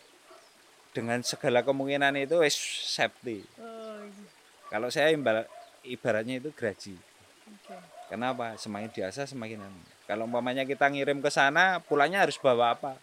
[0.99, 2.59] dengan segala kemungkinan itu wis
[2.91, 3.47] safety.
[3.63, 4.27] Oh, iya.
[4.67, 5.47] kalau saya imbal,
[5.87, 6.99] ibaratnya itu geraji
[7.47, 7.79] oke.
[8.11, 8.59] Kenapa?
[8.59, 9.79] Semakin diasah semakin anu.
[10.11, 12.99] kalau umpamanya kita ngirim ke sana pulangnya harus bawa apa?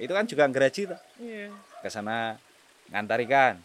[0.00, 1.52] Itu kan juga geraji tuh iya.
[1.84, 2.40] Ke sana
[2.88, 3.60] ngantar ikan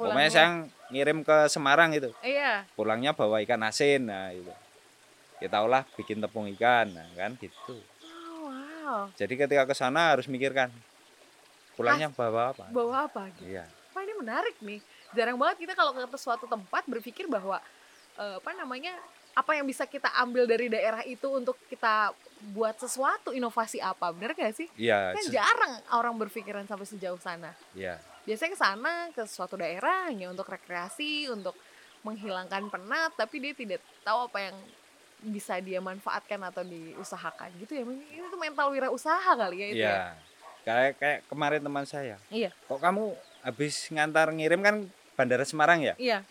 [0.00, 0.48] Pulangnya- saya
[0.88, 2.08] ngirim ke Semarang itu.
[2.24, 2.64] Iya.
[2.72, 4.48] Pulangnya bawa ikan asin nah itu
[5.44, 7.76] kita olah bikin tepung ikan nah kan gitu.
[8.00, 9.12] Oh, wow.
[9.12, 10.72] Jadi ketika ke sana harus mikirkan
[11.74, 14.82] pulangnya bawa apa bawa apa gitu iya Wah ini menarik nih.
[15.14, 17.62] Jarang banget kita kalau ke suatu tempat berpikir bahwa
[18.18, 18.98] eh, apa namanya
[19.34, 22.10] apa yang bisa kita ambil dari daerah itu untuk kita
[22.54, 24.66] buat sesuatu inovasi apa bener gak sih?
[24.74, 27.54] iya Kan jarang orang berpikiran sampai sejauh sana.
[27.74, 31.54] iya Biasanya ke sana ke suatu daerah hanya untuk rekreasi, untuk
[32.02, 34.56] menghilangkan penat, tapi dia tidak tahu apa yang
[35.24, 37.84] bisa dia manfaatkan atau diusahakan gitu ya.
[37.86, 39.98] Mungkin Itu mental wirausaha kali ya itu ya.
[40.64, 42.50] Kayak kayak kemarin teman saya Iya.
[42.64, 44.76] kok kamu habis ngantar ngirim kan
[45.14, 46.24] Bandara Semarang ya Iya.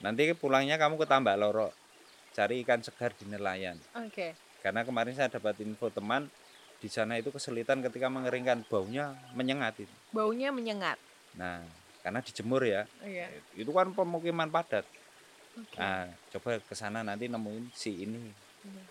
[0.00, 1.74] nanti pulangnya kamu ke Tambak Loro
[2.30, 4.34] cari ikan segar di nelayan Oke.
[4.60, 6.30] karena kemarin saya dapat info teman
[6.78, 9.94] di sana itu kesulitan ketika mengeringkan baunya menyengat itu.
[10.12, 11.00] Baunya menyengat.
[11.32, 11.64] Nah,
[12.04, 12.84] karena dijemur ya.
[13.00, 13.32] Iya.
[13.56, 14.84] Itu kan pemukiman padat.
[15.56, 15.80] Oke.
[15.80, 18.28] Nah, coba ke sana nanti nemuin si ini.
[18.68, 18.84] Iya.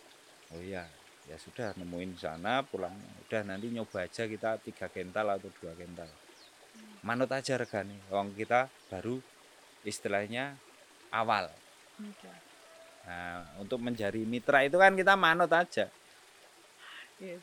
[0.50, 0.84] Oh iya,
[1.30, 2.94] ya sudah nemuin sana pulang.
[3.28, 6.08] Udah nanti nyoba aja kita tiga kental atau dua kental.
[7.04, 8.00] Manut aja regane.
[8.12, 9.20] Wong kita baru
[9.84, 10.56] istilahnya
[11.12, 11.52] awal.
[13.04, 15.92] Nah, untuk menjadi mitra itu kan kita manut aja.
[17.22, 17.38] Iya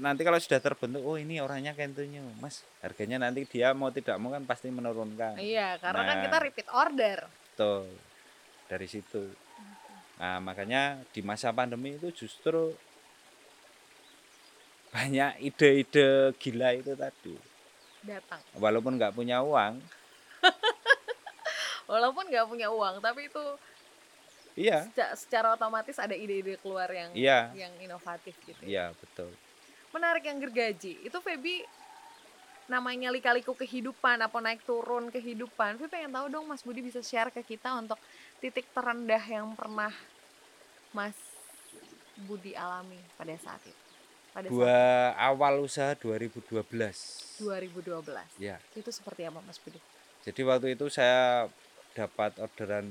[0.00, 2.64] Nanti kalau sudah terbentuk, oh ini orangnya kentunya, mas.
[2.80, 5.38] Harganya nanti dia mau tidak mau kan pasti menurunkan.
[5.38, 6.24] Iya, karena kan Nah.
[6.26, 7.18] kita repeat order.
[7.52, 7.84] Betul.
[8.66, 9.22] Dari situ.
[10.18, 12.74] Nah, makanya di masa pandemi itu justru
[14.94, 17.34] banyak ide-ide gila itu tadi.
[18.06, 18.38] Datang.
[18.54, 19.82] Walaupun nggak punya uang,
[21.90, 23.44] Walaupun nggak punya uang, tapi itu
[24.54, 28.62] iya, seca- secara otomatis ada ide-ide keluar yang iya, yang inovatif gitu.
[28.62, 28.68] ya.
[28.70, 29.34] iya betul.
[29.90, 31.02] Menarik yang gergaji.
[31.02, 31.66] Itu Feby
[32.64, 35.76] namanya lika-liku kehidupan apa naik turun kehidupan.
[35.76, 37.98] Feby pengen tahu dong Mas Budi bisa share ke kita untuk
[38.38, 39.92] titik terendah yang pernah
[40.94, 41.18] Mas
[42.24, 43.83] Budi alami pada saat itu.
[44.34, 44.76] Pada Dua
[45.14, 46.98] awal usaha 2012.
[46.98, 48.26] saat 2012.
[48.36, 49.78] Ya, Itu seperti apa Mas Budi?
[50.26, 51.46] jadi waktu itu saya
[51.94, 52.90] dapat orderan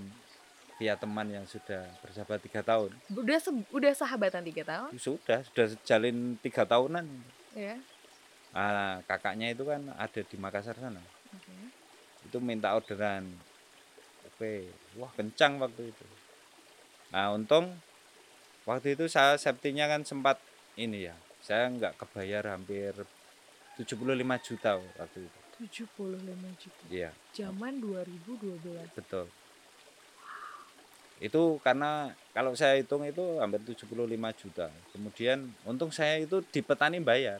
[0.79, 2.93] via teman yang sudah bersahabat tiga tahun.
[3.11, 7.03] Udah se- udah sahabatan tiga tahun, Sudah, sudah jalin tiga tahunan.
[7.51, 7.75] ya?
[8.53, 11.01] Ah, kakaknya itu kan ada di Makassar sana.
[11.33, 11.55] Oke.
[12.23, 13.25] Itu minta orderan.
[14.29, 14.63] Oke,
[14.95, 16.05] wah kencang waktu itu.
[17.09, 17.73] Nah, untung
[18.63, 20.37] waktu itu saya safety-nya kan sempat
[20.77, 21.15] ini ya.
[21.43, 22.95] Saya nggak kebayar hampir
[23.75, 23.99] 75
[24.39, 25.39] juta waktu itu.
[25.67, 26.83] 75 juta.
[26.89, 28.87] Iya, Zaman 2012.
[28.95, 29.27] betul.
[31.19, 33.87] Itu karena kalau saya hitung itu hampir 75
[34.33, 34.67] juta.
[34.91, 37.39] Kemudian untung saya itu di petani bayar.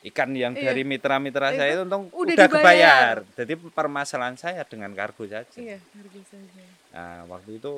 [0.00, 0.72] Ikan yang Iya.
[0.72, 3.20] dari mitra-mitra Itu saya itu untung udah udah, dibayar.
[3.20, 3.36] kebayar.
[3.36, 5.44] Jadi permasalahan saya dengan kargo saja.
[5.60, 6.62] Iya, harga saja.
[6.96, 7.72] Nah, waktu itu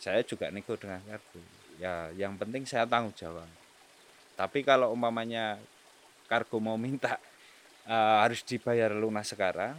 [0.00, 1.40] saya juga nego dengan kargo.
[1.78, 3.46] Ya, yang penting saya tanggung jawab.
[4.34, 5.58] Tapi kalau umpamanya
[6.26, 7.16] kargo mau minta
[7.88, 9.78] eh, harus dibayar lunas sekarang,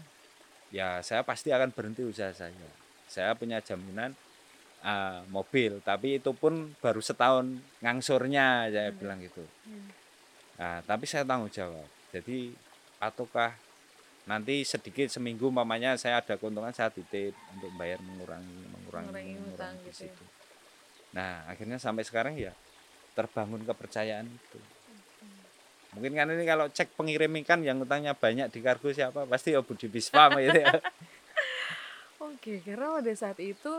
[0.71, 2.69] ya saya pasti akan berhenti usaha saya.
[3.07, 4.15] Saya punya jaminan
[4.79, 7.51] eh, mobil, tapi itu pun baru setahun
[7.83, 8.99] ngangsurnya, saya Hmm.
[8.99, 9.43] bilang gitu.
[9.67, 9.87] Hmm.
[10.59, 11.83] Nah, tapi saya tanggung jawab.
[12.15, 12.51] Jadi,
[12.99, 13.51] ataukah
[14.23, 19.91] nanti sedikit seminggu mamanya saya ada keuntungan saya titip untuk bayar mengurangi mengurangi Mengurangi di
[19.91, 20.11] gitu ya.
[20.11, 20.23] situ.
[21.13, 22.53] Nah, akhirnya sampai sekarang ya
[23.17, 24.59] terbangun kepercayaan itu.
[25.97, 29.65] Mungkin kan ini kalau cek pengirim ikan yang utangnya banyak di kargo siapa pasti ya
[29.65, 30.69] Budi Bispa gitu ya.
[32.29, 33.73] Oke, karena pada saat itu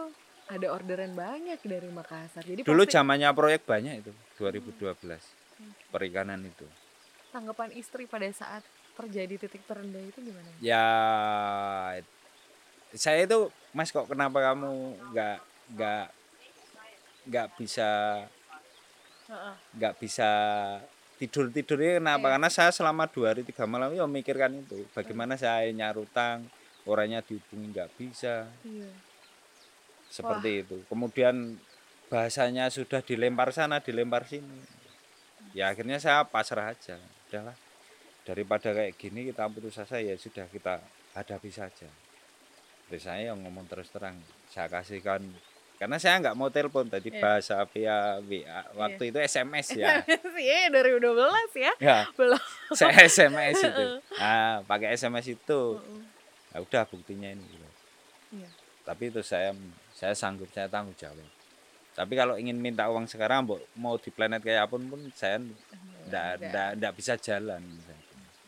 [0.51, 2.43] ada orderan banyak dari Makassar.
[2.43, 4.13] Jadi Dulu pasti zamannya proyek banyak itu
[4.43, 4.99] 2012
[5.95, 6.67] perikanan itu.
[7.31, 8.67] tanggapan istri pada saat
[8.99, 10.51] terjadi titik terendah itu gimana?
[10.59, 10.85] Ya
[12.91, 15.39] saya itu Mas kok kenapa kamu nggak
[15.79, 16.05] nggak
[17.29, 17.89] nggak bisa
[19.77, 20.31] nggak bisa
[21.21, 22.27] tidur tidurnya kenapa?
[22.27, 22.33] Iya.
[22.35, 24.89] karena saya selama dua hari tiga malam ya mikirkan itu.
[24.97, 26.49] Bagaimana saya nyarutang
[26.89, 28.49] orangnya dihubungi nggak bisa.
[28.65, 28.91] Iya.
[30.11, 30.83] seperti itu.
[30.91, 31.55] Kemudian
[32.11, 34.59] bahasanya sudah dilempar sana dilempar sini.
[35.55, 36.99] Ya akhirnya saya pasrah aja.
[37.31, 37.55] Udahlah.
[38.27, 40.83] Daripada kayak gini kita putus asa ya sudah kita
[41.15, 41.87] hadapi saja.
[42.91, 44.19] Terus saya yang ngomong terus terang.
[44.51, 45.23] Saya kasihkan
[45.81, 47.19] karena saya nggak mau telepon tadi Iya.
[47.19, 50.05] bahasa via WA waktu itu SMS ya
[50.37, 51.09] Iya, 2012
[51.57, 51.73] ya.
[51.81, 52.37] ya Belum.
[52.71, 55.61] saya SMS itu nah pakai SMS itu
[56.53, 57.69] ya udah buktinya ini gitu.
[58.37, 58.49] Iya.
[58.85, 59.57] tapi itu saya
[59.91, 61.25] saya sanggup saya tanggung jawab
[61.91, 65.41] tapi kalau ingin minta uang sekarang mau- mau di planet kayak apa pun pun saya
[66.07, 66.45] ndak
[66.77, 68.05] ndak bisa jalan misalnya.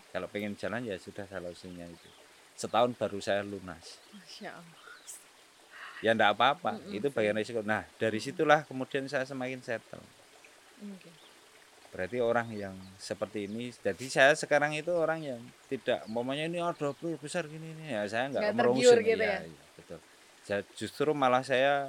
[0.08, 2.08] kalau pengen jalan ya sudah solusinya itu
[2.54, 4.80] setahun baru saya lunas Masya Allah.
[6.02, 6.98] Ya ndak apa-apa Mm-mm.
[6.98, 10.02] itu bagian risiko nah dari situlah kemudian saya semakin settle
[10.82, 11.10] Oke.
[11.94, 15.40] berarti orang yang seperti ini jadi saya sekarang itu orang yang
[15.70, 19.22] tidak umpamanya ini ada bro besar gini nih ya saya nggak Nggak merungsing tergiur gitu
[19.22, 19.38] ya?
[19.46, 19.98] iya, betul
[20.42, 21.86] saya justru malah saya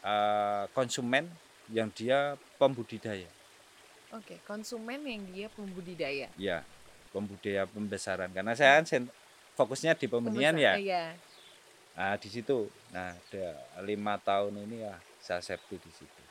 [0.00, 1.26] eh, konsumen
[1.68, 3.26] yang dia pembudidaya
[4.14, 6.30] Oke, konsumen yang dia pembudidaya.
[6.38, 6.62] ya
[7.10, 9.10] pembudidaya pembesaran karena saya kan
[9.54, 11.04] fokusnya di pembenihan ya Iya.
[11.94, 13.46] Nah di situ nah ada
[13.80, 16.22] lima tahun ini ya saya safety di situ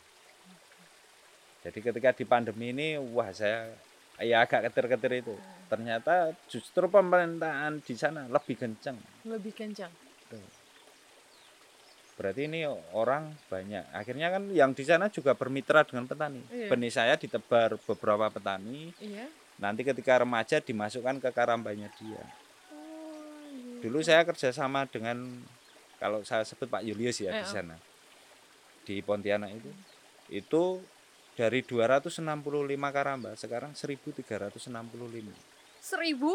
[1.64, 3.72] jadi ketika di pandemi ini wah saya
[4.20, 5.36] ya agak ketir-ketir itu
[5.66, 9.90] ternyata justru pemerintahan di sana lebih kencang Lebih kencang.
[10.28, 10.44] Tuh.
[12.14, 16.68] berarti ini orang banyak akhirnya kan yang di sana juga bermitra dengan petani Iya.
[16.70, 19.26] benih saya ditebar beberapa petani Iya.
[19.58, 22.22] nanti ketika remaja dimasukkan ke karambanya dia.
[23.84, 25.44] Dulu saya kerjasama dengan
[26.00, 27.52] kalau saya sebut Pak Julius ya di Eh, oh.
[27.52, 27.76] sana.
[28.88, 29.72] Di Pontianak itu.
[30.32, 30.64] Itu
[31.36, 32.24] dari 265
[32.96, 34.32] karamba sekarang 1365
[35.84, 36.32] seribu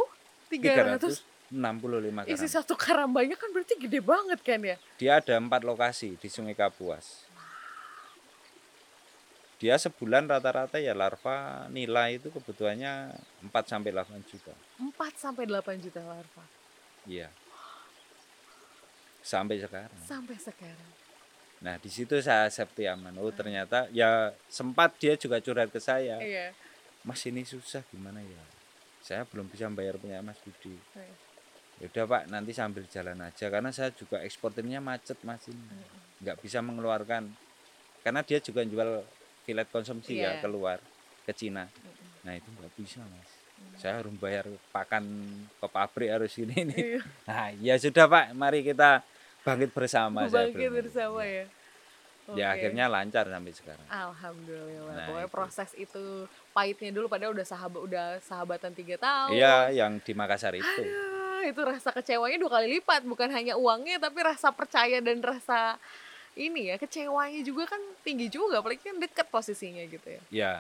[0.51, 1.23] tiga ratus?
[1.49, 2.49] 365 isi karamba.
[2.53, 4.77] satu karambanya kan berarti gede banget kan ya?
[5.01, 7.25] Dia ada empat lokasi di Sungai Kapuas.
[9.59, 13.11] Dia sebulan rata-rata ya larva nila itu kebutuhannya
[13.49, 14.55] 4 sampai 8 juta.
[14.79, 16.45] 4 sampai 8 juta larva
[17.09, 17.29] iya
[19.23, 20.91] sampai sekarang sampai sekarang
[21.59, 23.11] Nah, di situ saya safety aman.
[23.19, 26.23] Oh, ternyata ya sempat dia juga curhat ke saya.
[26.23, 26.55] iya
[27.03, 28.39] Mas ini susah gimana ya?
[29.03, 30.79] Saya belum bisa bayar punya Mas Budi.
[30.95, 31.11] Iya.
[31.83, 35.59] Ya udah Pak, nanti sambil jalan aja karena saya juga eksportirnya macet Mas ini.
[36.23, 37.27] Nggak bisa mengeluarkan
[38.07, 39.03] karena dia juga jual
[39.43, 40.39] filet konsumsi Iya.
[40.39, 40.79] ya keluar
[41.27, 41.67] ke Cina.
[42.23, 43.31] Nah, itu nggak bisa Mas.
[43.79, 45.05] Saya harus bayar pakan
[45.59, 46.77] ke pabrik harus ini ini.
[46.77, 47.01] Iya.
[47.31, 49.03] Nah, ya sudah Pak, mari kita
[49.47, 50.27] bangkit bersama.
[50.27, 51.47] saya bangkit bersama ya
[52.37, 52.61] Ya Oke.
[52.61, 53.87] akhirnya lancar sampai sekarang.
[53.89, 54.93] Alhamdulillah.
[54.93, 55.33] Nah, Pokoknya itu.
[55.33, 56.05] proses itu
[56.53, 59.33] pahitnya dulu padahal udah sahabat udah sahabatan tiga tahun.
[59.33, 60.69] Iya, yang di Makassar itu.
[60.85, 65.81] Aduh, itu rasa kecewanya dua kali lipat, bukan hanya uangnya tapi rasa percaya dan rasa
[66.37, 70.21] ini ya kecewanya juga kan tinggi juga, apalagi kan deket posisinya gitu ya.
[70.29, 70.53] Ya,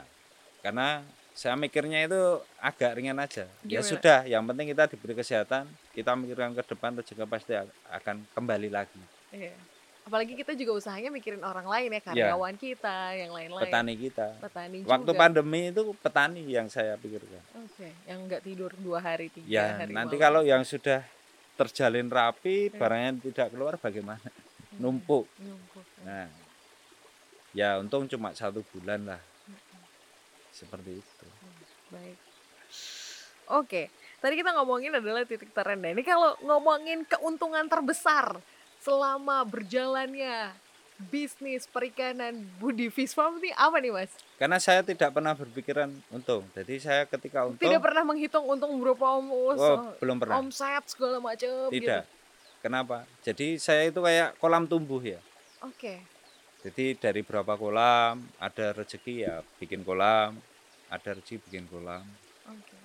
[0.64, 1.04] karena
[1.38, 2.18] saya mikirnya itu
[2.58, 3.46] agak ringan aja.
[3.62, 3.86] Ya Gimana?
[3.86, 5.64] sudah, yang penting kita diberi kesehatan,
[5.94, 7.54] kita mikirkan ke depan rezeki pasti
[7.88, 8.98] akan kembali lagi.
[9.30, 9.54] Iya.
[10.02, 12.06] Apalagi kita juga usahanya mikirin orang lain ya, Iya.
[12.32, 13.70] karyawan kita, yang lain-lain.
[13.70, 14.26] Petani kita.
[14.40, 15.20] Petani Waktu juga.
[15.20, 17.44] pandemi itu petani yang saya pikirkan.
[17.60, 19.92] Oke, yang nggak tidur dua hari tiga Ya, hari.
[19.94, 20.24] nanti malam.
[20.26, 21.04] kalau yang sudah
[21.54, 22.74] terjalin rapi, Ya.
[22.74, 24.26] barangnya tidak keluar bagaimana?
[24.74, 25.28] Numpuk.
[25.38, 25.86] Numpuk.
[26.02, 26.26] Nah,
[27.52, 29.20] ya untung cuma satu bulan lah.
[30.58, 31.26] Seperti itu.
[31.94, 32.18] Baik.
[33.48, 33.88] Oke,
[34.18, 35.94] tadi kita ngomongin adalah titik terendah.
[35.94, 38.36] Ini kalau ngomongin keuntungan terbesar
[38.82, 40.52] selama berjalannya
[40.98, 44.10] bisnis perikanan Budi Fish Farm ini apa nih mas?
[44.34, 46.42] Karena saya tidak pernah berpikiran untung.
[46.52, 50.42] Jadi saya ketika untung, Tidak pernah menghitung untung berapa om, oh, belum pernah.
[50.42, 51.72] omset segala macam Tidak.
[51.72, 51.94] gitu.
[52.58, 53.06] Kenapa?
[53.22, 55.22] Jadi saya itu kayak kolam tumbuh ya.
[55.62, 56.17] Oke.
[56.68, 60.36] Jadi dari berapa kolam, ada rezeki ya bikin kolam,
[60.92, 62.04] ada rezeki bikin kolam,
[62.44, 62.76] Oke.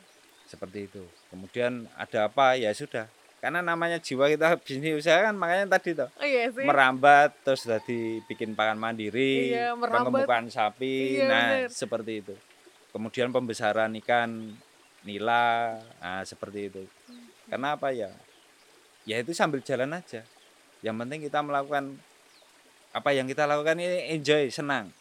[0.47, 1.03] seperti itu.
[1.27, 3.11] Kemudian ada apa ya sudah.
[3.43, 6.63] Karena namanya jiwa kita bisnis usaha kan makanya tadi tuh Oh iya sih.
[6.63, 11.67] merambat terus sudah dibikin pakan mandiri, Iya, pengemukan sapi, Iya, nah bener.
[11.67, 12.35] seperti itu.
[12.95, 14.55] Kemudian pembesaran ikan
[15.03, 16.87] nila, nah seperti itu.
[17.51, 18.15] Karena apa ya?
[19.03, 20.23] Ya itu sambil jalan aja.
[20.79, 21.99] Yang penting kita melakukan
[22.93, 24.93] apa yang kita lakukan ini enjoy, senang.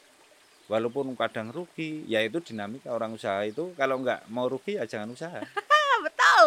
[0.72, 5.12] Walaupun kadang rugi, ya itu dinamika orang usaha itu kalau nggak mau rugi ya jangan
[5.12, 5.44] usaha.
[5.44, 6.44] Ah, betul.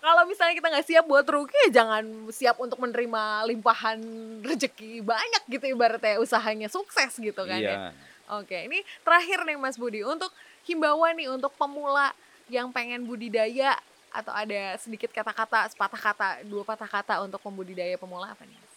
[0.00, 4.00] Kalau misalnya kita nggak siap buat rugi, ya jangan siap untuk menerima limpahan
[4.40, 7.92] rezeki banyak gitu ibaratnya usahanya sukses gitu kan ya.
[7.92, 7.92] iya.
[8.40, 10.32] Oke, ini terakhir nih Mas Budi untuk
[10.64, 12.16] himbauan nih untuk pemula
[12.48, 13.76] yang pengen budidaya
[14.08, 18.56] atau ada sedikit kata-kata, sepatah kata, dua patah kata untuk pembudidaya pemula apa nih?
[18.56, 18.74] Mas?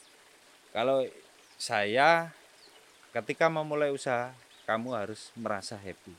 [0.75, 1.07] Kalau
[1.55, 2.31] saya
[3.15, 4.35] ketika memulai usaha,
[4.67, 6.13] kamu harus merasa happy.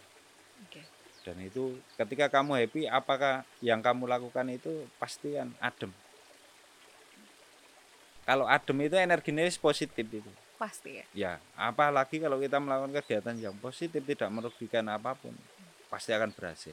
[0.64, 0.82] Oke.
[1.26, 5.92] Dan itu ketika kamu happy, apakah yang kamu lakukan itu pasti kan adem.
[8.26, 10.32] Kalau adem itu energinya positif itu.
[10.56, 11.04] Pasti ya.
[11.12, 15.36] Ya, apalagi kalau kita melakukan kegiatan yang positif tidak merugikan apa pun,
[15.92, 16.72] pasti akan berhasil.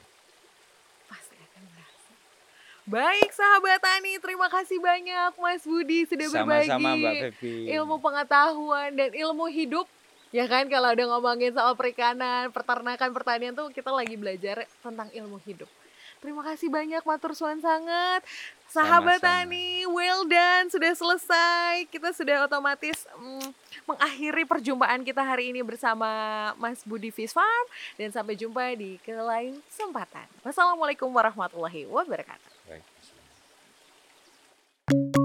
[2.84, 7.32] Baik sahabat Tani, terima kasih banyak Mas Budi sudah berbagi Sama-sama Mbak
[7.80, 9.88] ilmu pengetahuan dan ilmu hidup.
[10.36, 15.40] Ya kan kalau udah ngomongin soal perikanan, peternakan, pertanian tuh kita lagi belajar tentang ilmu
[15.48, 15.72] hidup.
[16.20, 18.20] Terima kasih banyak Matur Suan sangat.
[18.68, 19.48] Sahabat Sama-sama.
[19.48, 21.88] Tani, well done, sudah selesai.
[21.88, 23.48] Kita sudah otomatis mm,
[23.88, 26.08] mengakhiri perjumpaan kita hari ini bersama
[26.60, 27.66] Mas Budi Fish Farm.
[27.96, 30.28] Dan sampai jumpa di ke lain kesempatan.
[30.44, 32.53] Wassalamualaikum warahmatullahi wabarakatuh.
[34.92, 35.23] you